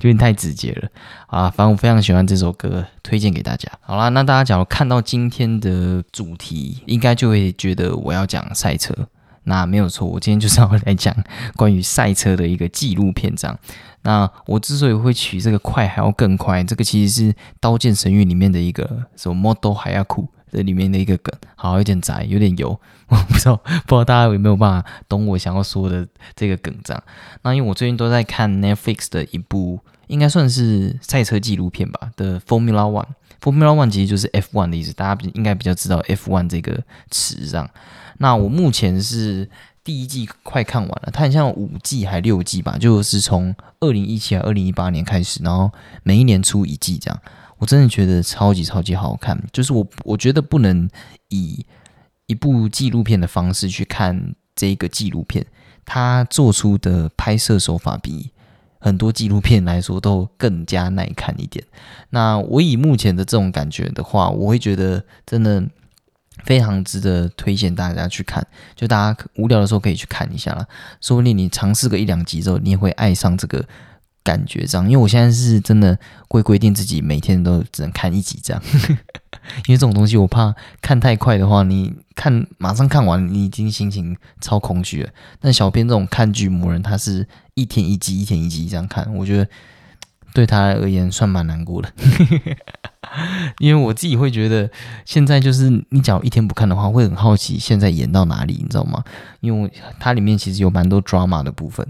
[0.00, 0.88] 有点太直接了
[1.26, 1.50] 啊。
[1.50, 3.70] 反正我非常喜欢这首歌，推荐给大家。
[3.80, 8.94] 好啦，那大家假如看到今天的主题，应该就会觉得我要讲赛车。
[9.44, 11.16] 那没有错，我今天就是要来讲
[11.56, 13.58] 关于赛车的一个纪录片章。
[14.02, 22.68] 那我之所以会取这个“快还要更快”，这个其实是《刀剑神域》里面的一个什么 “model 还要酷”这里面的一个梗，好有点窄，有点油，
[23.08, 27.02] 我不知道不知道大家有没有办法懂我想要说的这个梗这样。
[27.42, 33.06] 那因为我最近都在看 Netflix 的一部，应该算是赛车纪录片吧的 Formula One。
[33.40, 37.70] Formula One 其实就是 F1 的意思，大家应该比较知道 F1 这个词这样。
[38.18, 39.48] 那我目前是
[39.84, 45.70] 第一季快看完了，它很像五季还六季吧，就是从二零一七还二零一八年开始，然后
[46.02, 47.20] 每一年出一季这样。
[47.58, 50.88] 我真的觉得超级超级好看，就是我我觉得不能
[51.28, 51.64] 以
[52.26, 55.44] 一部纪录片的方式去看这个纪录片，
[55.84, 58.30] 它做出的拍摄手法比
[58.78, 61.64] 很多纪录片来说都更加耐看一点。
[62.10, 65.64] 那我以目前的这种感觉的话，我会觉得真的
[66.44, 68.46] 非常值得推荐大家去看。
[68.76, 70.64] 就大家无聊的时候可以去看一下啦，
[71.00, 73.64] 说不定你尝试个一两集之后，你也会爱上这个
[74.28, 74.66] 感觉。
[74.66, 78.62] 这样，因为我现在是真的会规定自己每天都只能看一集这样，
[79.66, 85.08] 因为这种东西我怕看太快的话，你看马上看完，你已经心情超空虚了。
[85.40, 89.48] 但小编这种看剧魔人，他是一天一集，一天一集这样看，我觉得。
[90.34, 91.90] 对他而言算蛮难过的，
[93.58, 94.70] 因为我自己会觉得，
[95.06, 99.02] 现在就是你只要一天不看的话，会很好奇现在演到哪里，你知道吗？
[99.40, 101.84] 因为它里面其实有蛮多 drama 的部分，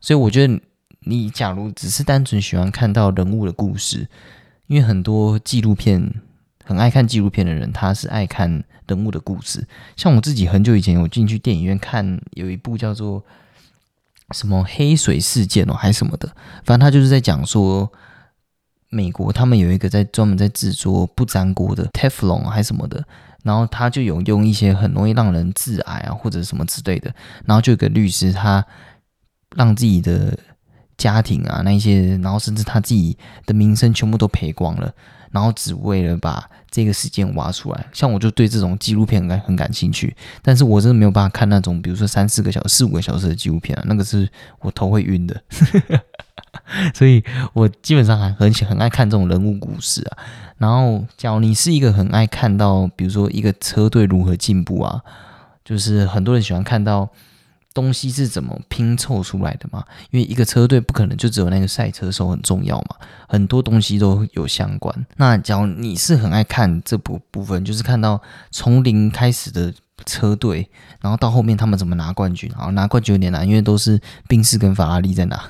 [0.00, 0.58] 所以我觉得
[1.04, 4.08] 你假如只是单纯喜欢看到人物的故事，
[4.66, 6.14] 因为很多纪录片
[6.64, 9.66] 很爱看纪录片的人，他是爱看人物的故事。
[9.96, 13.24] 像我自己很久以前有进去电影院看，有一部叫做。
[14.32, 16.26] 什么黑水事件哦，还是什么的，
[16.64, 17.92] 反正他就是在讲说，
[18.88, 23.04] 美国他们有一个在专门在制作不粘锅的 Teflon 还是什么的，
[23.42, 27.14] 然后他就有用一些很容易让人致癌啊或者什么之类的，
[27.44, 28.64] 然后就有个律师他
[29.54, 30.36] 让自己的
[30.96, 34.92] 家庭啊那一些，然后甚至他自己的名声全部都赔光了。
[35.30, 44.28] 然后只为了把这个事件挖出来，像我就对这种纪录片很感很感兴趣，但是我真的没有办法看那种，比如说三四个小时、四五个小时的纪录片啊，那个是
[44.60, 45.42] 我头会晕的。
[46.94, 50.18] 所以我基本上还很很爱看这种人物故事啊。
[50.58, 55.00] 然后，假如你是一个很爱看到，比如说一个车队如何进步啊，
[55.64, 57.10] 就是很多人喜欢看到。
[57.74, 59.84] 东西是怎么拼凑出来的嘛？
[60.12, 62.96] 因为一个车队不可能就只有那个赛车手很重要嘛，
[63.28, 65.06] 很多东西都有相关。
[65.16, 69.74] 那假如你是很爱看这部部分，就是看到从零开始的
[70.06, 75.42] 车队，然后到后面他们怎么拿冠军，然后拿冠军有点难，因为都是宾士跟法拉利在拿，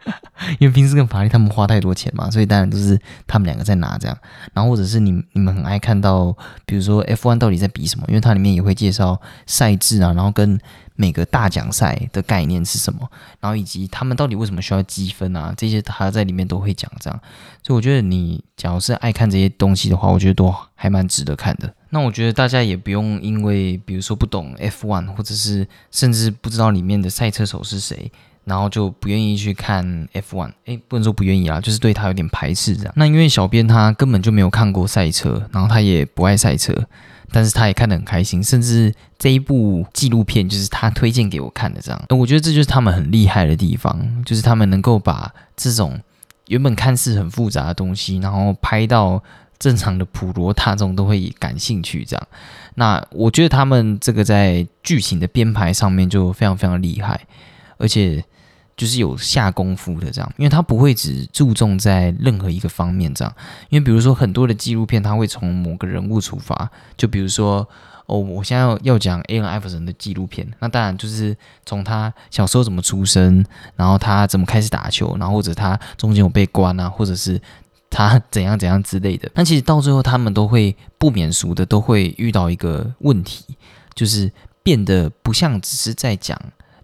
[0.58, 4.16] 因为宾士跟法拉利他们花太多钱嘛，所以当然都是他们两个在拿这样。
[4.54, 6.34] 然后或者是你你们很爱看到，
[6.64, 8.06] 比如说 F1 到底在比什么？
[8.08, 10.58] 因为它里面也会介绍赛制啊，然后跟。
[10.96, 13.08] 每个大奖赛的概念是什么？
[13.38, 15.54] 然后以及他们到底为什么需要积分啊？
[15.56, 17.20] 这些他在里面都会讲，这样。
[17.62, 21.72] 所以我觉得你假如是爱看这些东西的话，我觉得都还蛮值得看的。
[21.90, 28.10] 那我觉得大家也不用因为比如说不懂 F1，或者是甚至不知道里面的赛车手是谁，
[28.44, 30.52] 然后就不愿意去看 F1。
[30.64, 32.92] 诶，不能说不愿意啊，就是对他有点排斥这样。
[32.96, 36.74] 那因为小编他根本就没有看过赛车，然后他也不爱赛车。
[37.36, 42.02] 但是他也看得很开心，甚至这一部纪录片就是他推荐给我看的，这样。
[42.08, 46.00] 我觉得这就是他们很厉害的地方，就是他们能够把这种
[46.46, 49.22] 原本看似很复杂的东西，然后拍到
[49.58, 52.28] 正常的普罗大众都会感兴趣，这样。
[52.76, 57.20] 那我觉得他们这个在剧情的编排上面就非常非常厉害，
[57.76, 58.24] 而且。
[58.76, 63.34] 就是有下功夫的这样，因为他不会只注重在任何一个方面这样，
[63.70, 67.66] 因为比如说很多的纪录片，他会从某个人物出发，就比如说
[68.04, 69.38] 哦，我现在要要讲 A.
[69.38, 69.46] N.
[69.46, 71.34] 艾弗森的纪录片，那当然就是
[71.64, 73.42] 从他小时候怎么出生，
[73.76, 77.40] 然后他怎么开始打球，然后或者他中间有被关啊，或者是
[77.88, 79.30] 他怎样怎样之类的。
[79.32, 83.56] 但其实到最后，他们都会不免俗的都会遇到一个问题，
[83.94, 84.30] 就是
[84.62, 86.38] 变得不像只是在讲。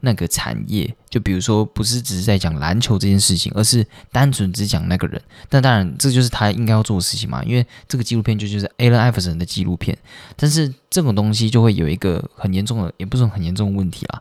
[0.05, 5.23] 那个产业，就比如说，不是只是在讲篮球这件事情，而是单纯只讲那个人。
[5.49, 9.97] 但当然，这就是他应该要做的事情嘛，因为这个纪录片就就是 Allen Iverson 的纪录片。
[10.37, 14.21] 但是这种东西就会有一个很严重的，也不是很严重的问题啦。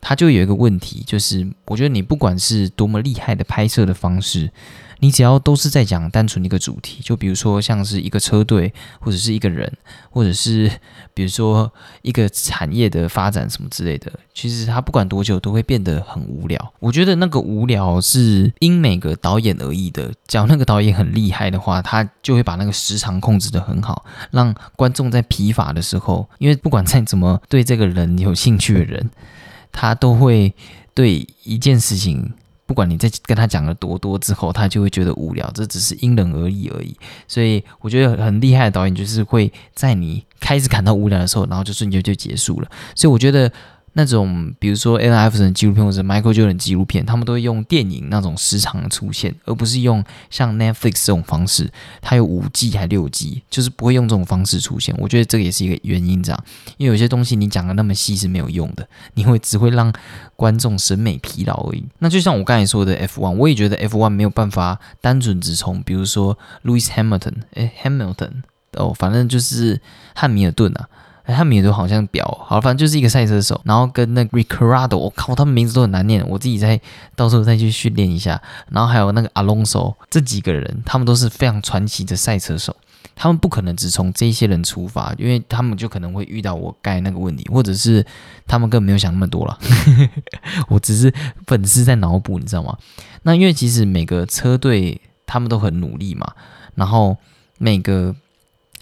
[0.00, 4.50] 他就有一个问题，就是我觉得你不管是多么厉害的拍摄的方式。
[5.00, 9.70] 你只要都是在讲单纯一个主题，就比如说像是一个车队，或者是一个人，
[10.10, 10.70] 或者是
[11.12, 11.72] 比如说
[12.02, 16.72] 一个产业的发展什么之类的，其实它不管多久都会变得很无聊。
[16.78, 20.12] 我觉得那个无聊是因每个导演而异的。
[20.26, 29.10] 只要那个导演很厉害的话，他就会把那个时长控制得很好，让观众在疲乏的时候，因为不管再怎么对这个人有兴趣的人，
[29.72, 30.54] 他都会
[30.94, 32.32] 对一件事情。
[32.70, 36.96] 不管你在跟他讲了多多之后，他就会觉得无聊，这只是因人而异而已。
[37.26, 42.70] 所以我觉得很厉害的导演就是会在你开始感到无聊的时候，然后就瞬间就结束了。
[42.94, 43.50] 所以我觉得。
[43.92, 51.70] 那种比如说 N F 的纪录片或者 Michael Jordan 纪录片，他们都会用电影那种时长出现，而不是用像 Netflix 这种方式，
[52.00, 54.94] 它有五季还六季，就是不会用这种方式出现。
[54.98, 56.44] 我觉得这个也是一个原因，这样，
[56.76, 59.92] 因为有些东西你讲的那么细是没有用的，你会只会让
[60.36, 61.84] 观众审美疲劳而已。
[61.98, 68.42] 那就像我刚才说的 F one，我也觉得 F one 没有办法单纯只从比如说 Louis Hamilton，哎 Hamilton
[68.74, 69.80] 哦，反正就是
[70.14, 70.88] 汉密尔顿啊。
[71.30, 76.80] 哎，他们也都好像表，好，反正就是一个赛车手，然后跟那个 Ricardo，我靠，他们名字都很难念，我自己再
[77.14, 78.42] 到时候再去训练一下。
[78.70, 82.74] 然后还有那个 Alonso，这几个人，他们都是非常传奇的赛车手。
[83.14, 88.04] 他们不可能只从这些人出发，因为他们就可能会遇到我盖那个问题，或者是
[88.46, 89.58] 他们根本没有想那么多了。
[90.68, 91.12] 我只是
[91.46, 92.76] 粉丝在脑补，你知道吗？
[93.22, 96.32] 那因为其实每个车队他们都很努力嘛，
[96.74, 97.16] 然后
[97.58, 98.16] 每个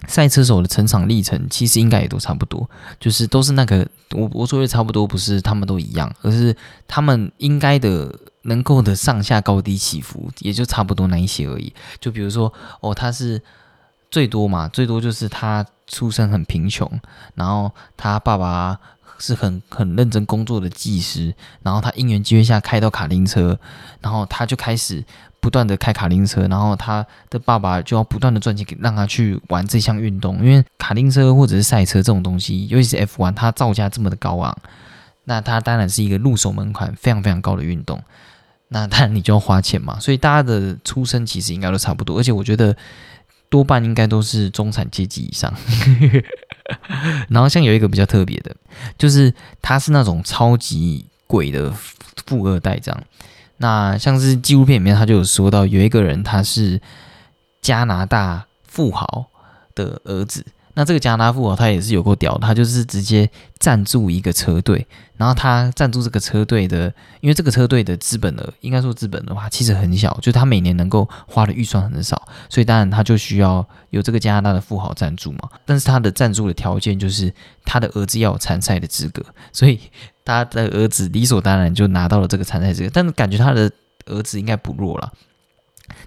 [0.07, 2.69] 赛车手的成长历程其实应该也都差不多，
[3.01, 11.73] 就是都是那个我我说的差不多，不是他们都一样，而是他们应该的能够的上下高低起伏也就差不多那一些而已。
[12.01, 13.43] 就比如说哦，他是。
[14.11, 16.91] 最多嘛，最多就是他出生很贫穷，
[17.35, 18.81] 然后他爸爸
[19.19, 23.61] 是很很认真工作的技师，然后他因缘机会下开到卡丁车，
[24.01, 25.05] 然后他就开始
[25.41, 34.57] 不断的开卡丁车，然后他的爸爸就要不断的赚钱让他去玩这项运动，因为卡丁车或者是赛车这种东西，尤其是 F1，它造价这么的高昂，
[35.25, 38.03] 那它当然是一个入手门槛非常非常高的运动，
[38.69, 42.77] 那当然你就要花钱嘛，所以大家的出身其实应该都差不多，而且我觉得。
[43.51, 45.51] 多半应该都是中产阶级以上，
[47.31, 48.55] 然后像有一个比较特别的，
[48.99, 49.33] 就是
[49.63, 51.73] 他是那种超级鬼的
[52.27, 53.03] 富二代这样。
[53.59, 56.81] 那像是纪录片里面他就有说到，有一个人他是
[57.61, 59.27] 加拿大富豪
[59.75, 60.47] 的儿子。
[60.75, 63.29] 那这个加拿大富豪他也是有够屌，他就是直接
[63.59, 64.87] 赞助一个车队，
[65.17, 75.49] 然后他赞助这个车队的，因为这个车队的资本额应该说资本的话其实很小，就他每年能够花的预算很少，所以当然他就需要有这个加拿大的富豪赞助嘛。
[75.67, 77.35] 但是他的赞助的条件就是
[77.65, 79.21] 他的儿子要有参赛的资格，
[79.53, 79.81] 所以
[80.29, 83.73] 他的儿子理所当然就拿到了这个参赛资格，但是感觉他的
[84.05, 85.11] 儿子应该不弱了。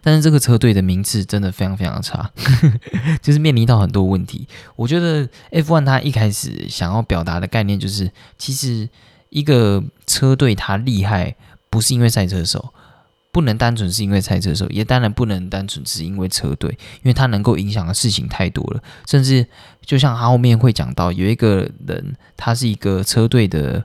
[0.03, 2.30] 但是这个车队的名次真的非常非常差，
[3.19, 4.47] 就是面临到很多问题。
[4.76, 8.88] 我觉得 F1 他一开始想要表达的概念就是，其实
[9.30, 11.36] 一个车队他厉害
[11.72, 12.72] 不是因为赛车手，
[13.32, 16.69] 不能单纯是因为赛车手，也当然不能单纯是因为车队，
[17.01, 18.84] 因为他能够影响的事情太多了。
[19.07, 19.47] 甚至
[19.84, 23.84] 就像他后面会讲到，有一个人他是一个车队的。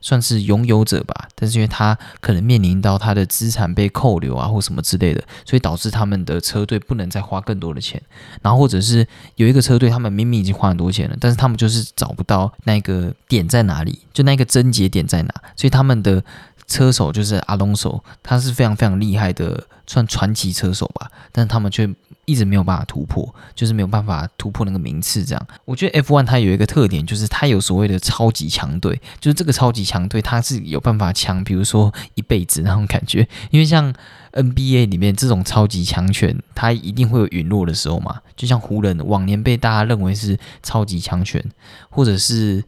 [0.00, 8.00] 算是拥有者吧，但是因为他可能面临到他的资产被扣留啊，或什么之类的，所以导致他们的车队不能再花更多的钱。
[8.42, 16.24] 然后或者是有一个车队，他们明明已经花很多钱了，但是他们就是找不到那个点在哪里，就那个症结点在哪，所以他们的
[16.70, 21.90] 车手就是阿隆索，他是非常非常厉害的，算传奇车手吧，但他们却。
[22.26, 25.24] 一直没有办法突破，就是没有办法突破那个名次。
[25.24, 33.26] 这样，我觉得 F1 它有一个特点，就是它有所谓的超级强队，就是这个超级强队它是有办法强，比如说一辈子那种感觉。
[33.50, 33.92] 因为像
[34.32, 38.20] NBA 里面这种超级强权，它一定会有陨落的时候嘛。
[38.36, 41.44] 就像湖人往年被大家认为是超级强权，
[41.88, 42.62] 或者是。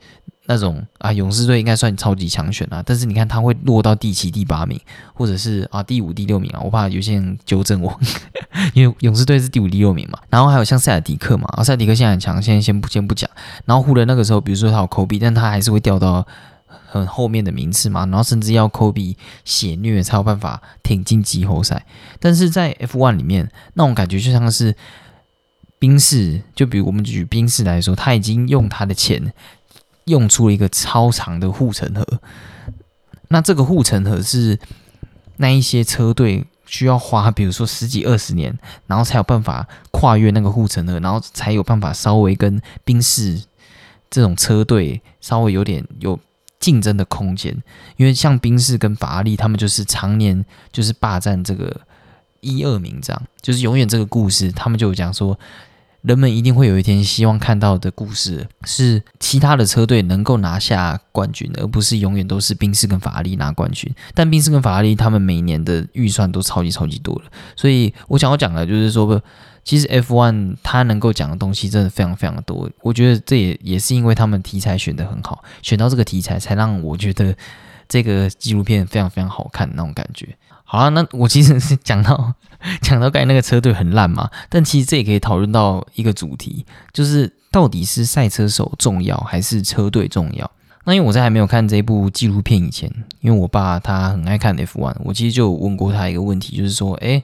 [0.46, 4.78] 那种啊，勇士队应该算超级强选啊，但是你看他会落到第七、第八名，
[5.14, 8.00] 或者是啊第五、第六名啊，我怕有些人纠正我，
[8.74, 10.18] 因为勇士队是第五、第六名嘛。
[10.28, 13.30] 然后还有像塞尔迪克嘛，啊塞尔迪克现在很强，现在先不先不讲。
[13.66, 16.26] 然后湖人那个时候，比如说他有科比，但他还是会掉到
[16.88, 21.86] 很后面的名次嘛，然后甚至要科比血虐才有办法挺进季后赛。
[22.18, 24.74] 但是在 F1 里面，那种感觉就像是
[25.78, 29.32] 宾士，就比如我们举宾士来说，他已经用他的钱。
[30.06, 32.04] 用出了一个超长的护城河，
[33.28, 34.58] 那这个护城河是
[35.36, 43.42] 那一些车队需要花，比如说十几二十年，然后才有办法跨越那个护城河，然后才有办法稍微跟宾士
[44.10, 46.18] 这种车队稍微有点有
[46.58, 47.56] 竞争的空间。
[47.96, 51.80] 因为像宾士跟法拉利，他们就是常年就是霸占这个
[52.40, 55.38] 一二名，这样就是永远这个故事，他们就讲说。
[56.02, 63.92] 人们一定会有一天希望看到的故事是其他的车队能够拿下冠军，而不是永远都是宾士跟法拉利拿冠军。
[64.12, 69.22] 但宾士跟法拉利他们每年的预算都超级超级多了，所以我想要讲的就是说，
[69.62, 72.68] 其实 F1 它能够讲的东西真的非常非常的多。
[72.80, 77.32] 我觉得这也也是因为他们题材选得很好，选到这个题材才让我觉得
[77.88, 80.36] 这个纪录片非常非常好看那种感觉。
[80.64, 82.34] 好啊，那我其实是讲到
[82.80, 90.50] 讲到刚才那个车队很烂嘛，但其实这也可以讨论到一个主题，就是到底是赛车手重要还是车队重要？
[90.84, 92.90] 那因为我在还没有看这部纪录片以前，
[93.20, 97.22] 因为我爸他很爱看 F1，我其实就问过他一个问题，就是说，诶，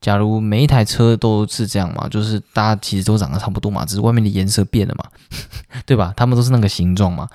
[0.00, 5.04] 假如每一台车都是这样嘛，就是大家其实都长得差不多嘛，只是外面的颜色变了嘛，
[5.86, 6.12] 对吧？
[6.16, 7.28] 他们都是那个形状嘛。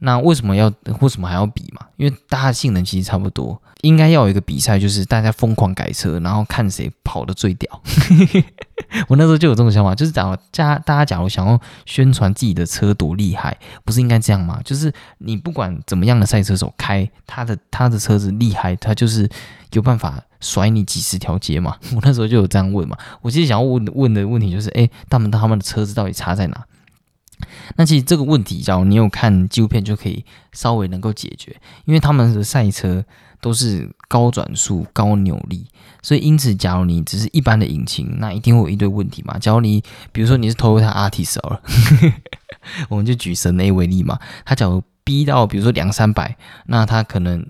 [0.00, 0.70] 那为什么要
[1.00, 1.86] 为什么还要比嘛？
[1.96, 7.82] 因为大家性能其实差不多，应该要有一个比赛，就是大家疯狂改车，然后看谁跑得最屌。
[9.08, 14.60] 我那时候就有这种想法，就是假如家大家假如想要宣传自己的车多厉害，不是应该这样吗？
[14.64, 19.28] 就是你不管怎么样的赛车手开他的他的车子厉害，他就是
[19.72, 21.76] 有办法甩你几十条街嘛。
[21.94, 22.96] 我那时候就有这样问嘛。
[23.22, 26.64] 我其实想要问问的问题就是，哎，他们他们的车子到底差在哪？
[27.76, 31.54] 那其实这个问题，假如你有看纪录片，就可以稍微能够解决，
[31.84, 33.04] 因为他们的赛车
[33.40, 35.66] 都是高转速、高扭力，
[36.02, 39.38] 所以因此，假如你只是一般的引擎，那一定会有一堆问题嘛。
[39.38, 39.82] 假如你
[40.12, 41.60] 比如说你是 Toyota Artis 了，
[42.88, 47.46] 我们就举神雷为例嘛，它假如逼到比如说两三百，那它可能。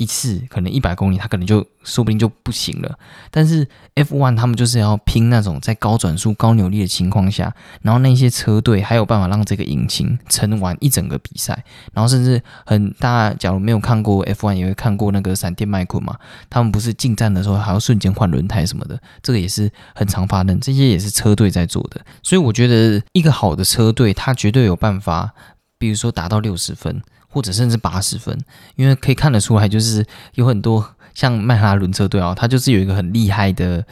[0.00, 2.98] 一次可能一百公里，它可能就说不定就不行了。
[3.30, 11.62] 但是 F1 他们就是要拼那种在高转速、高扭力的情况下，然后那些车队还有办法让这个引擎撑完一整个比赛。
[11.92, 16.16] 然后甚至很大家假如没有看过 F1，也会看过那个闪电麦昆嘛，
[16.48, 20.58] 他们不是进站的时候还要瞬间换轮胎什么的，这个也是很常发生。
[20.58, 22.00] 这些也是车队在做的。
[22.22, 25.34] 所以我觉得一个好的车队，他绝对有办法，
[25.78, 27.02] 比如说达到六十分。
[27.32, 28.36] 或者甚至八十分，
[28.74, 30.04] 因为可以看得出来，就是
[30.34, 33.86] 有很多像迈哈伦车队啊，他就是有一个很厉害的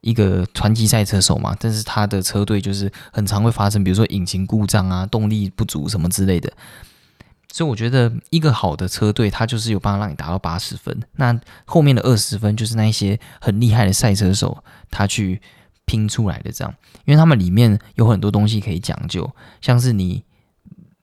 [0.00, 6.50] 一个传奇赛车手嘛，但是他的车队就是很常会发生，比如说引擎故障啊、动力不足什么之类的。
[7.52, 15.42] 所以我觉得一个好的车队，它就是有办法让你达到八十分，那后面的二十分就是那一些很厉害的赛车手他去
[15.84, 16.74] 拼出来的，这样，
[17.04, 19.30] 因为他们里面有很多东西可以讲究，
[19.60, 20.24] 像是你。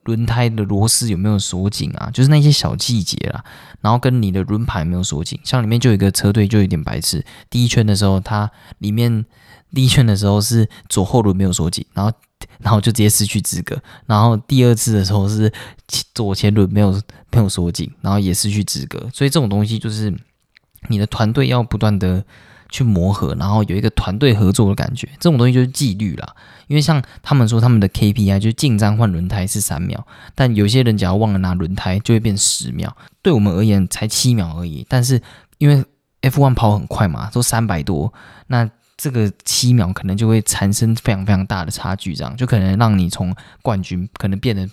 [0.05, 2.09] 轮胎的螺丝有没有锁紧啊？
[2.11, 3.43] 就是那些小细节啦，
[3.81, 5.39] 然后跟你的轮盘有没有锁紧。
[5.43, 9.25] 像里面就有一个车队就有点白痴，第一圈的时候它里面
[9.73, 12.11] 第一圈的时候是左后轮没有锁紧，然后
[12.59, 13.77] 然后就直接失去资格。
[14.05, 15.51] 然后第二次的时候是
[16.13, 16.91] 左前轮没有
[17.31, 19.09] 没有锁紧，然后也失去资格。
[19.13, 20.15] 所以这种东西就是
[20.87, 22.23] 你的团队要不断的
[22.69, 25.07] 去磨合，然后有一个团队合作的感觉。
[25.19, 26.35] 这种东西就是纪律啦。
[26.67, 32.95] 因为像他们说他们的 KPI 就进站换轮胎是三秒，但有些人只要忘了拿轮胎就会变十秒。
[33.21, 35.21] 对我们而言才七秒而已，但是
[35.59, 35.83] 因为
[36.21, 38.11] F1 跑很快嘛，都三百多，
[38.47, 44.67] 那这个七秒可能就会产生非常非常大的差距，这样就可能让你从冠军可能变得。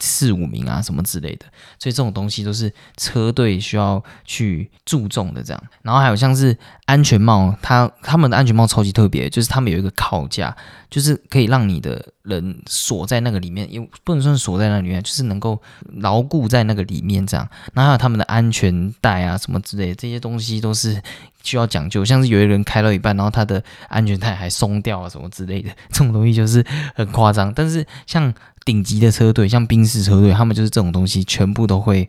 [0.00, 1.46] 四五名啊，什么之类的，
[1.78, 5.42] 所以这种东西都是车队需要去注重的。
[5.42, 10.56] 这样，然后还有像是安全帽，它他们的安全帽超级特别，就是他们有一个靠架，
[10.88, 15.60] 就是可以让你的人锁在那个里面，也不能算锁在那里面，就是能够
[15.96, 17.48] 牢固在那个里面这样。
[17.72, 21.02] 然后还有他们的安全带啊，什么之类的，这些东西都是
[21.42, 22.04] 需要讲究。
[22.04, 27.52] 像是有一个人开到一半，然后他的安全带还松掉啊，什么之类的，这种东西就是很夸张。
[27.52, 28.32] 但是像
[28.68, 32.06] 顶级的车队，像宾士车队，他们就是这种东西全部都会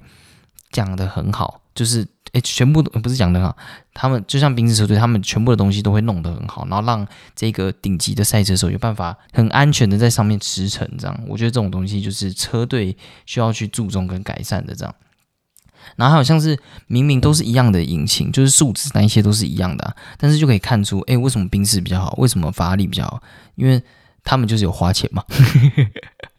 [0.74, 3.56] 讲的很好，就是诶，全部都不是讲的好，
[3.94, 10.86] 他们就像宾士车队，他们全部的东西都会弄得很好，然后让这个顶级的赛车手有办法很安全的在上面驰骋。
[10.98, 14.76] 这样，我觉得这种东西就是车队需要去注重跟改善的。
[14.76, 14.94] 这样，
[15.96, 22.14] 然后还有像是明明都是一样的引擎，就是数值那一些都是一样的，但是就可以看出，诶，为什么宾士比较好？
[22.18, 23.24] 为什么法拉利比较好？
[23.56, 23.82] 因为
[24.26, 25.24] 他们就是有花钱嘛。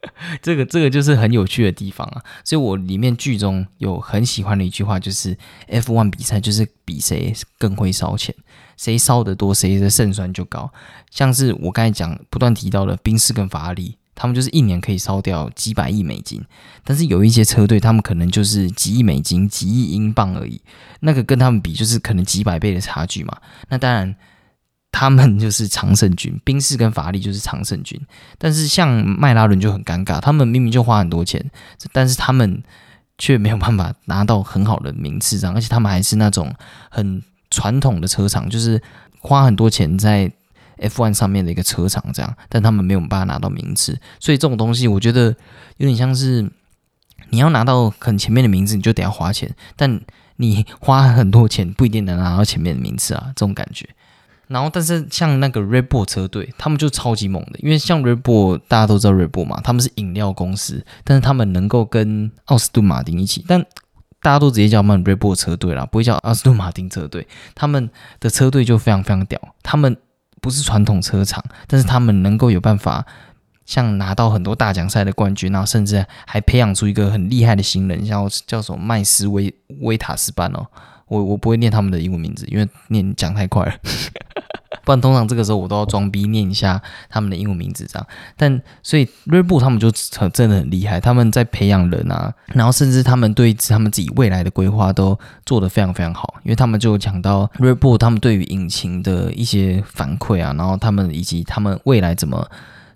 [0.40, 5.36] 这个这个就是很有趣的地方啊，所以我里面剧中有很喜欢的一句话，就是
[5.68, 8.34] F1 比赛就是比谁更会烧钱，
[8.78, 10.72] 谁烧得多，谁的胜算就高。
[11.11, 16.42] 像是我刚才讲不断提到的宾士跟法拉利，他们就是一年可以烧掉几百亿美金，
[16.82, 20.62] 但是有一些车队，他们可能就是几亿美金、几亿英镑而已，
[21.01, 23.36] 那个跟他们比就是可能几百倍的差距嘛。
[23.68, 24.16] 那当然。
[24.93, 28.01] 他们就是常胜军，宾士跟法拉利就是常胜军。
[28.38, 31.51] 但是像迈拉伦就很尴尬，他们明明就花很多钱，
[31.93, 32.62] 但是他们
[33.18, 35.55] 却没有办法拿到很好的名次，这样。
[35.55, 36.53] 而且他们还是那种
[36.91, 38.82] 很传统的车厂，就是
[39.20, 40.30] 花很多钱在
[40.78, 42.36] F1 上面的一个车厂，这样。
[42.49, 45.34] 但他们没有办法拿到名次，所以这种东西我觉得
[45.76, 46.51] 有点像是
[47.28, 50.01] 你要拿到很前面的名字，你就得要花钱，但
[50.36, 53.88] 你花很多钱不一定能拿到前面的名次啊，这种感觉。
[54.51, 63.64] 然后，但是像那个 Red Bull 车队，他们就超级猛的，因为像 Red Bull 大家都知道 Red Bull 嘛，他们是饮料公司，但是他们能够跟奥斯顿马丁一起，但
[64.20, 67.28] 大家都直接叫他们 Red Bull 车队啦，不会叫奥斯顿马丁车队。
[67.55, 67.88] 他们
[68.18, 69.96] 的车队就非常非常屌，他们
[70.40, 73.07] 不是传统车厂，但是他们能够有办法
[73.66, 80.66] 像拿到很多大奖赛的冠军，然后甚至还培养出一个很厉害的新人，叫叫什么麦斯威威塔斯班哦。
[81.11, 83.72] 我我不会念他们的英文名字，因为念讲太快了。
[84.82, 88.06] 不然通常这个时候我都要装逼念一下他们的英文名字这样。
[88.36, 102.48] 但所以瑞布他们就很真的很厉害，他们在培养人啊，然后甚至他们对他们自己未来的规划都做得非常非常好，因为他们就讲到瑞布他们对于引擎的一些反馈啊，然后他们以及他们未来怎么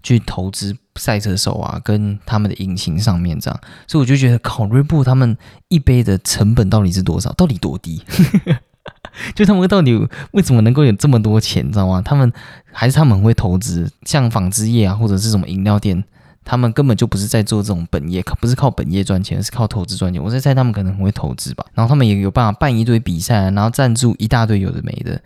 [0.04, 5.36] 去投资赛车手啊，跟他们的引擎上面这样，所以我就觉得考瑞布他们
[5.68, 8.00] 一杯的成本到底是多少，到底多低？
[9.34, 9.96] 就他们到底
[10.32, 12.02] 为什么能够有这么多钱，你知道吗？
[12.04, 12.30] 他们
[12.70, 16.04] 还是他们会投资，像纺织业啊，或者是什么饮料店，
[16.44, 20.22] 他们根本就不是在做这种本业，靠不是靠本业赚钱，是靠投资赚钱。
[20.22, 21.64] 我在猜他们可能很会投资吧。
[21.74, 25.20] 然后他们也有办法办一堆比赛，然后赞助一大堆有的没的。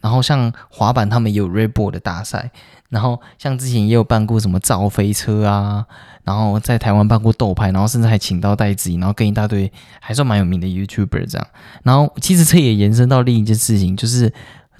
[0.00, 2.50] 然后像滑板，他们也有 Red Bull 的大赛。
[2.90, 5.84] 然后像之前也有办过什么造飞车啊，
[6.22, 11.46] 然后在台湾办过斗拍，然后甚至还请到戴子颖，然后跟一大堆还算蛮有名的 YouTuber 这样。
[11.82, 14.32] 然后其实这也延伸到另一件事情，就是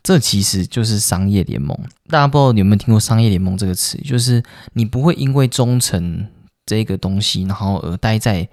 [0.05, 1.77] 这其实就是商业联盟。
[2.09, 3.99] 大家不知道你有没有听过商业联盟这个词？
[4.05, 4.41] 就是
[4.75, 6.29] 你不会因为忠诚
[6.67, 8.47] 这个东西，然后而待在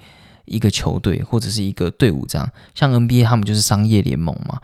[0.46, 2.50] 一个球队或者是一个队伍这样。
[2.74, 4.60] 像 NBA 他们就是商业联盟嘛。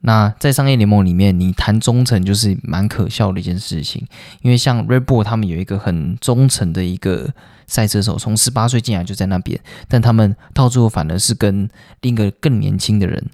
[0.00, 4.06] 那在商业联盟里面，你谈忠诚就是蛮可笑的一件事情，
[4.42, 7.32] 因为像 Red Bull 他们有一个很忠诚的一个
[7.66, 9.58] 赛车手，从十八岁进来就在那边，
[9.88, 11.68] 但他们到最后反而是跟
[12.02, 13.30] 另一个更年轻的人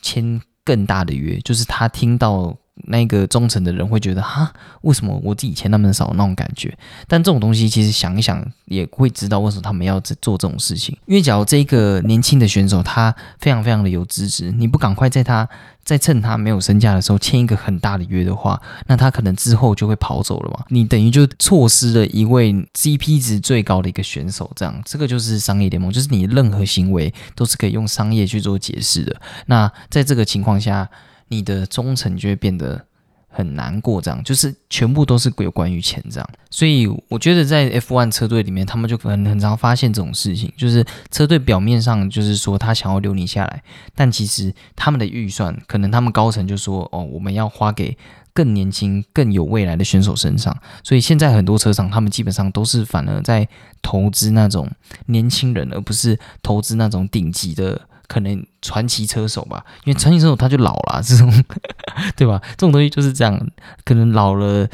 [0.00, 0.40] 签
[0.70, 2.56] 更大的约，就是他听到。
[2.84, 4.52] 那个忠诚的人会觉得哈，
[4.82, 6.76] 为什么我自己钱那么少那种感觉？
[7.06, 10.96] 但这种东西其实想一想也会知道为什么他们要做这种事情。
[11.06, 15.48] 因为假如这个年轻的选手他非常非常的有资质，你不赶快在他
[15.84, 20.64] 在趁他没有身价的时候签一个很大的约的话，那他可能之后就会跑走了嘛。
[20.68, 24.50] 你等于就错失了一位 CP 值最高的一个选手。
[24.54, 29.20] 这样，这个就是商业联盟，就是你任何行为都是可以用商业去做解释的。
[29.46, 30.88] 那在这个情况下。
[31.30, 32.84] 你的忠诚就会变得
[33.32, 43.62] 很难过，这样就是全部都是有关于钱这样，所以我觉得在 F1 车队里面，他们就很很常发现这种事情，就是车队表面上就是说他想要留你下来，
[43.94, 47.96] 但其实他们的预算可能他们高层就说哦，我们要花给
[48.34, 53.48] 更年轻、更有未来的选手身上，所以现在很多车厂他们基本上都是反而在
[53.80, 54.68] 投资那种
[55.06, 57.80] 年轻人，而不是投资那种顶级的。
[58.10, 61.32] 可能传奇车手吧，因为传奇车手他就老了， 这种
[62.16, 62.42] 对吧？
[62.42, 63.40] 这种东西就是这样，
[63.84, 64.68] 可能老了，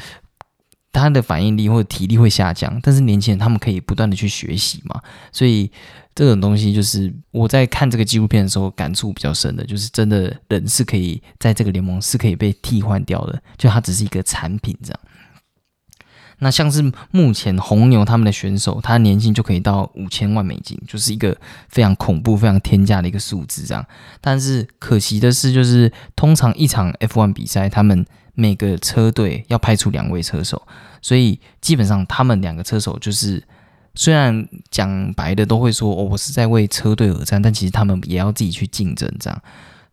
[0.91, 4.99] 他的反应力或者体力会下降，但是年轻人他们可以不断的去学习嘛，
[5.31, 5.71] 所以
[6.15, 14.99] 这种东西就是我在看这个纪录片的时候感触比较深的，就是真的人是可以在这个联盟是可以被替换掉的，就它只是一个产品这样。
[16.39, 21.35] 那像是目前红牛他们的选手，他年薪就可以到五千万美金，就是一个
[21.69, 23.85] 非常恐怖、非常天价的一个数字这样。
[24.21, 30.61] 但是可惜的是，就是通常一场 F1 比赛，他们每个车队要派出两位车手，
[31.01, 33.43] 所以基本上他们两个车手就是
[33.95, 39.41] 虽然讲白的都会说哦，我是在为车队而战，但其实他们也要自己去竞争这样。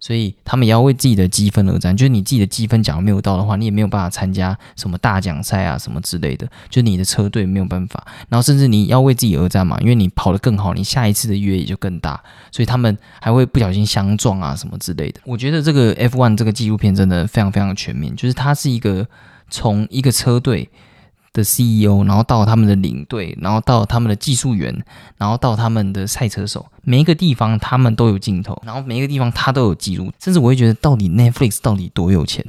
[0.05, 8.07] 所以他们也要为自己的积分而战，就是你自己的积分假如没有到的话，你也没有办法参加什么大奖赛啊什么之类的，就你的车队没有办法。
[8.29, 12.23] 然后甚至你要为自己而战嘛，因为你跑得更好，你下一次的约也就更大。
[12.53, 15.23] 所以他们还会不小心相撞啊什么之类的。
[15.25, 19.09] 我觉得这个 F1 这个纪录片真的非常非常全面，就是它是一个
[19.49, 20.69] 从一个车队。
[21.35, 24.73] 的 CEO，然后到他们的领队，然后到他们的技术员，
[25.19, 32.43] 然后到他们的赛车手，每一个地方他们都有镜头，然后每一个地方他都有记录，甚至我会觉得到底 Netflix 到底多有钱，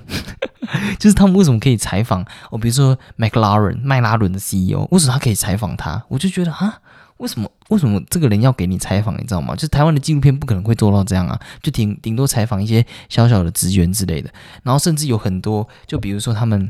[0.99, 6.03] 就是他们为什么可以采访我，比如说 McLaren 麦拉伦的 CEO，为什么他可以采访他？
[6.07, 6.79] 我就觉得啊，
[7.17, 9.15] 为什么为什么这个人要给你采访？
[9.15, 9.55] 你知道吗？
[9.55, 14.29] 就台湾的纪录片不可能会做到这样啊，就顶顶多采访一些小小的职员之类的，
[14.61, 16.69] 然后甚至有很多，就比如说他们。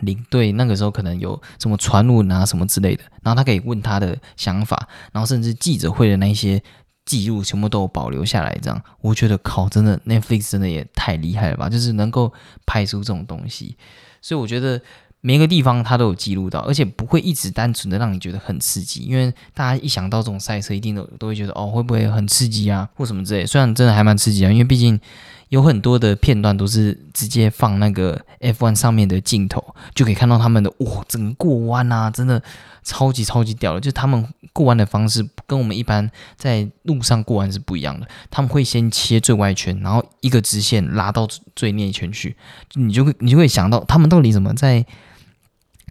[0.00, 6.62] 领队那个时候可能有什么传闻啊什么之类的，然后他可以问他的想法，然后甚至记者会的那些
[7.04, 8.56] 记录全部都有保留下来。
[8.62, 11.68] 这样，我觉得靠，真的 Netflix 真的也太厉害了吧！
[11.68, 12.32] 就是能够
[12.66, 13.76] 拍出这种东西，
[14.20, 14.80] 所以我觉得
[15.20, 19.00] 每一个地方他都有记录到，而且不会一直单纯的让你觉得很刺激。
[19.00, 23.44] 因为大家一想到这种赛车，一定都都会觉得哦，会不会很刺激啊，或什么之类。
[23.44, 25.00] 虽然真的还蛮刺激啊，因为毕竟。
[25.48, 32.42] 有很多的片段都是直接放那个 F1 上面的镜头，就可以看到他们的哇，整个过弯啊，真的
[32.84, 33.80] 超级超级屌的。
[33.80, 38.06] 就他们过弯的方式跟我们一般在路上过弯是不一样的。
[38.30, 41.26] 他们会先切最外圈，然后一个直线拉到
[41.56, 42.36] 最内圈去，
[42.74, 44.84] 你就会你就会想到他们到底怎么在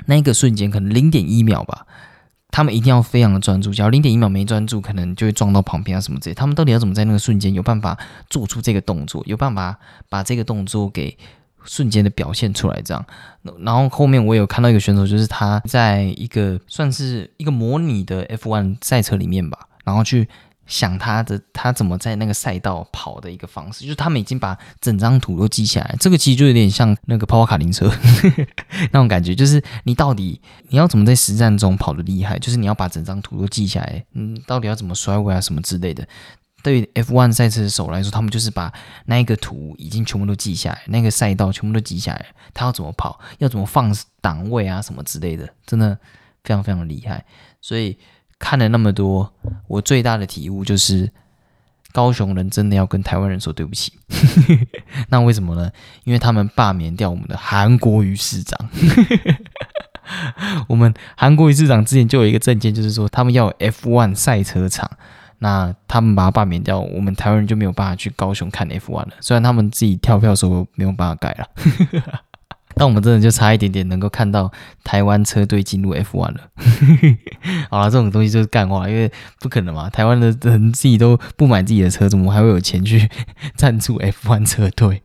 [0.06, 1.88] 那个瞬间，可能零点一秒吧，
[2.50, 6.34] 他们一定要非常的专注，假如零点一秒没专注，可能就会撞到旁边啊什么之类。
[6.34, 7.98] 他们到底要怎么在那个瞬间有办法
[8.30, 9.78] 做出这个动作，有办法
[10.10, 11.18] 把这个动作给
[11.64, 12.82] 瞬间的表现出来？
[12.84, 13.06] 这样，
[13.60, 20.28] 然后后面我有看到一个选手，就是他在一个算是一个模拟的 F1 赛车里面吧，然后去。
[20.68, 25.96] 想他的他怎么在那个赛道跑的一个方式，就是他们已经把整张图都记下来。
[26.00, 27.90] 这个其实就有点像那个跑跑卡丁车
[28.92, 34.06] 那种感觉，就是你到底你要怎么在实战中跑的厉害，就是你要把整张图都记下来。
[34.14, 36.06] 嗯，到底要怎么摔位啊什么之类的。
[36.62, 38.74] 对 F1 赛车手来说，他们就是把
[39.06, 45.98] 那一个图已经全部都记下来，那个赛道全部都记下来，他要怎么跑，要怎么放档位啊什么之类的，真的
[46.44, 47.24] 非常非常厉害。
[47.62, 47.98] 所以。
[48.40, 49.34] 看了那么多，
[49.68, 51.12] 我最大的体悟就是，
[51.92, 53.94] 高雄人真的要跟台湾人说对不起。
[55.10, 55.72] 那为什么呢？
[56.04, 58.70] 因为他们罢免掉我们的韩国瑜市长。
[60.70, 64.90] 我们韩国瑜市长之前就有一个证件，就是说他们要 F1 赛车场。
[65.40, 69.10] 那他们把它罢免掉，我们台湾人就没有办法去高雄看 F1 了。
[69.20, 71.48] 虽然他们自己跳票说没有办法改了。
[72.78, 74.52] 但我们真的就差一点点能够看到
[74.84, 76.42] 台湾车队进入 F1 了。
[77.70, 83.10] 好了，这种东西就是干话，因为不可能嘛，台湾的人自己都不买自己的车，怎么还会有钱去
[83.56, 85.02] 赞助 F1 车队？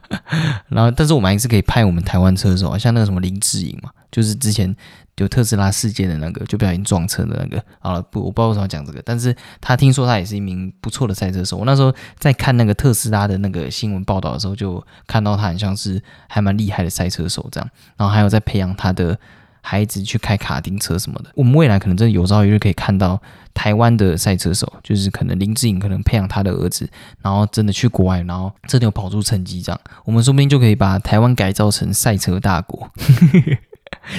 [0.68, 4.74] 然后，但是我们还是可以派我们台湾车手啊，像那个什么林志颖嘛，就是之前。
[5.18, 7.62] 有特斯拉事件的那个，就不小心撞车的那个。
[7.78, 11.58] 好了，不，我不知道为什么讲这个，但是他听说他也是一名不错的赛车手。
[11.58, 17.70] 我那时候在看那个特斯拉的那个新闻报道的时候，就看到他很像是还蛮厉害的赛车手这样。
[17.96, 19.16] 然后还有在培养他的
[19.62, 21.30] 孩子去开卡丁车什么的。
[21.34, 23.18] 我们未来可能真的有朝一日可以看到
[23.54, 26.86] 台湾的赛车手，就是可能林志颖可能培养他的儿子，
[27.22, 29.80] 然后真的去国外，然后真的有跑出成绩这样。
[30.04, 32.90] 我们说不定就可以把台湾改造成赛车大国。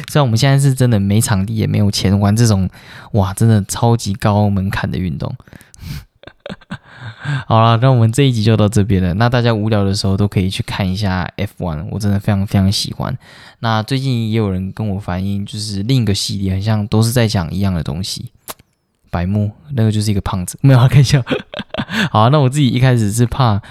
[0.10, 2.70] 虽然我们现在是真的没场地也没有钱玩这种
[3.14, 5.36] 哇，真的超级高门槛的运动。
[7.48, 9.14] 好了，那我们这一集就到这边了。
[9.14, 13.18] 那大家无聊的时候都可以去看一下 F1，我真的非常非常喜欢。
[13.60, 18.32] 那最近也有人跟我反映，就是另一个系列，很像都是在讲一样的东西。
[19.10, 21.24] 白木那个就是一个胖子，没有开玩笑。
[22.12, 23.62] 好，那我自己一开始是怕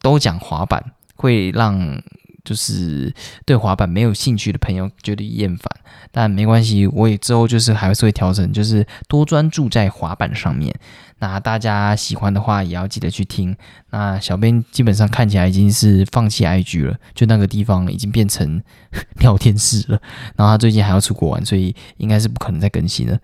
[0.00, 2.02] 都讲滑板会让。
[2.44, 3.14] 就是
[3.46, 5.64] 对滑板没有兴趣的朋友觉得厌烦，
[6.10, 10.74] 但没关系，我也之后就是还是会调整，就是多专注在滑板上面。
[11.22, 13.56] 那大家喜欢的话，也要记得去听。
[13.90, 18.60] 那小编基本上看起来已经是放弃 IG 了，就那个地方已经变成
[19.22, 20.02] 聊天室了。
[20.34, 23.16] 然后他最近还要出国玩，所以应该是不可能再更新了。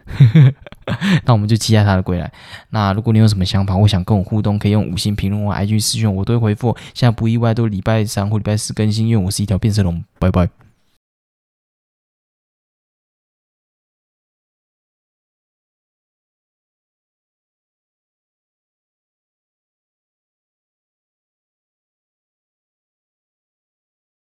[1.27, 2.33] 那我们就期待他的归来。
[2.71, 6.77] 那如果你有什么想法，或想跟我互动，可以用五星评论或 IG 私讯，我都会回复。
[6.95, 10.05] 现在不意外都礼拜三或礼拜四更新，因为我是一条变色龙。
[10.21, 10.68] 拜拜。